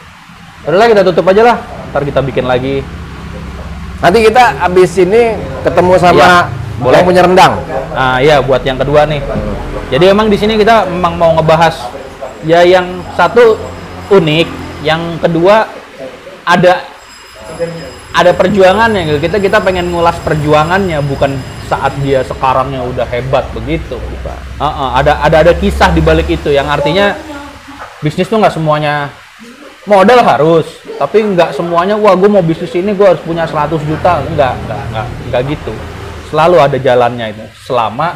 Udah 0.68 0.76
lah 0.76 0.88
kita 0.92 1.02
tutup 1.06 1.24
aja 1.32 1.42
lah. 1.54 1.58
Ntar 1.94 2.04
kita 2.04 2.20
bikin 2.26 2.44
lagi. 2.44 2.84
Nanti 4.00 4.18
kita 4.24 4.44
habis 4.64 4.92
ini 4.96 5.36
ketemu 5.64 5.94
sama 6.00 6.16
Iya, 6.16 6.36
boleh. 6.80 6.84
boleh 6.84 7.00
punya 7.04 7.22
rendang. 7.28 7.54
Nah, 7.92 8.18
iya 8.24 8.40
buat 8.40 8.64
yang 8.64 8.80
kedua 8.80 9.04
nih. 9.04 9.20
Jadi 9.92 10.06
emang 10.08 10.32
di 10.32 10.38
sini 10.40 10.56
kita 10.56 10.88
memang 10.88 11.20
mau 11.20 11.32
ngebahas 11.36 11.76
ya 12.48 12.64
yang 12.64 13.04
satu 13.20 13.60
unik, 14.08 14.48
yang 14.88 15.20
kedua 15.20 15.68
ada 16.48 16.80
ada 18.16 18.32
perjuangannya 18.32 19.12
gitu. 19.12 19.20
Kita 19.28 19.38
kita 19.44 19.60
pengen 19.60 19.92
ngulas 19.92 20.16
perjuangannya 20.24 21.04
bukan 21.04 21.36
saat 21.68 21.94
dia 22.02 22.24
sekarangnya 22.24 22.82
udah 22.82 23.06
hebat 23.12 23.46
begitu, 23.52 24.00
Pak. 24.24 24.40
Heeh, 24.64 24.90
ada 25.04 25.14
ada 25.22 25.38
ada 25.44 25.54
kisah 25.54 25.92
di 25.92 26.00
balik 26.00 26.32
itu 26.32 26.50
yang 26.56 26.72
artinya 26.72 27.14
bisnis 28.00 28.32
tuh 28.32 28.40
nggak 28.40 28.56
semuanya 28.56 29.12
modal 29.90 30.22
harus, 30.22 30.70
tapi 31.02 31.26
nggak 31.26 31.58
semuanya 31.58 31.98
wah 31.98 32.14
gue 32.14 32.30
mau 32.30 32.46
bisnis 32.46 32.70
ini 32.78 32.94
gue 32.94 33.08
harus 33.10 33.22
punya 33.26 33.50
100 33.50 33.82
juta, 33.82 34.22
enggak, 34.30 34.54
enggak, 34.66 34.84
enggak, 34.94 35.08
enggak 35.26 35.42
gitu. 35.50 35.74
Selalu 36.30 36.58
ada 36.62 36.78
jalannya 36.78 37.26
itu. 37.34 37.46
Selama 37.66 38.14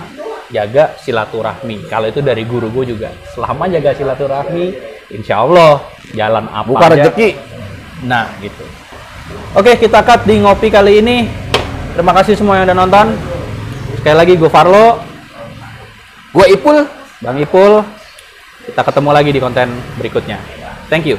jaga 0.53 0.93
silaturahmi. 1.01 1.89
Kalau 1.89 2.13
itu 2.13 2.21
dari 2.21 2.45
guru 2.45 2.69
gue 2.69 2.93
juga. 2.93 3.09
Selama 3.33 3.65
jaga 3.65 3.97
silaturahmi, 3.97 4.65
insya 5.09 5.41
Allah 5.41 5.81
jalan 6.13 6.45
apa 6.53 6.69
Buka 6.69 6.85
aja. 6.93 7.09
rezeki. 7.09 7.29
Nah, 8.05 8.29
gitu. 8.37 8.61
Oke, 9.57 9.73
kita 9.81 10.05
cut 10.05 10.29
di 10.29 10.37
ngopi 10.37 10.69
kali 10.69 11.01
ini. 11.01 11.25
Terima 11.97 12.13
kasih 12.13 12.37
semua 12.37 12.61
yang 12.61 12.69
udah 12.69 12.77
nonton. 12.77 13.17
Sekali 13.97 14.15
lagi 14.17 14.33
gue 14.37 14.49
Farlo, 14.51 15.01
Gue 16.33 16.49
Ipul. 16.49 16.81
Bang 17.21 17.37
Ipul. 17.37 17.85
Kita 18.65 18.81
ketemu 18.81 19.09
lagi 19.13 19.29
di 19.29 19.37
konten 19.37 19.69
berikutnya. 20.01 20.41
Thank 20.89 21.05
you. 21.05 21.17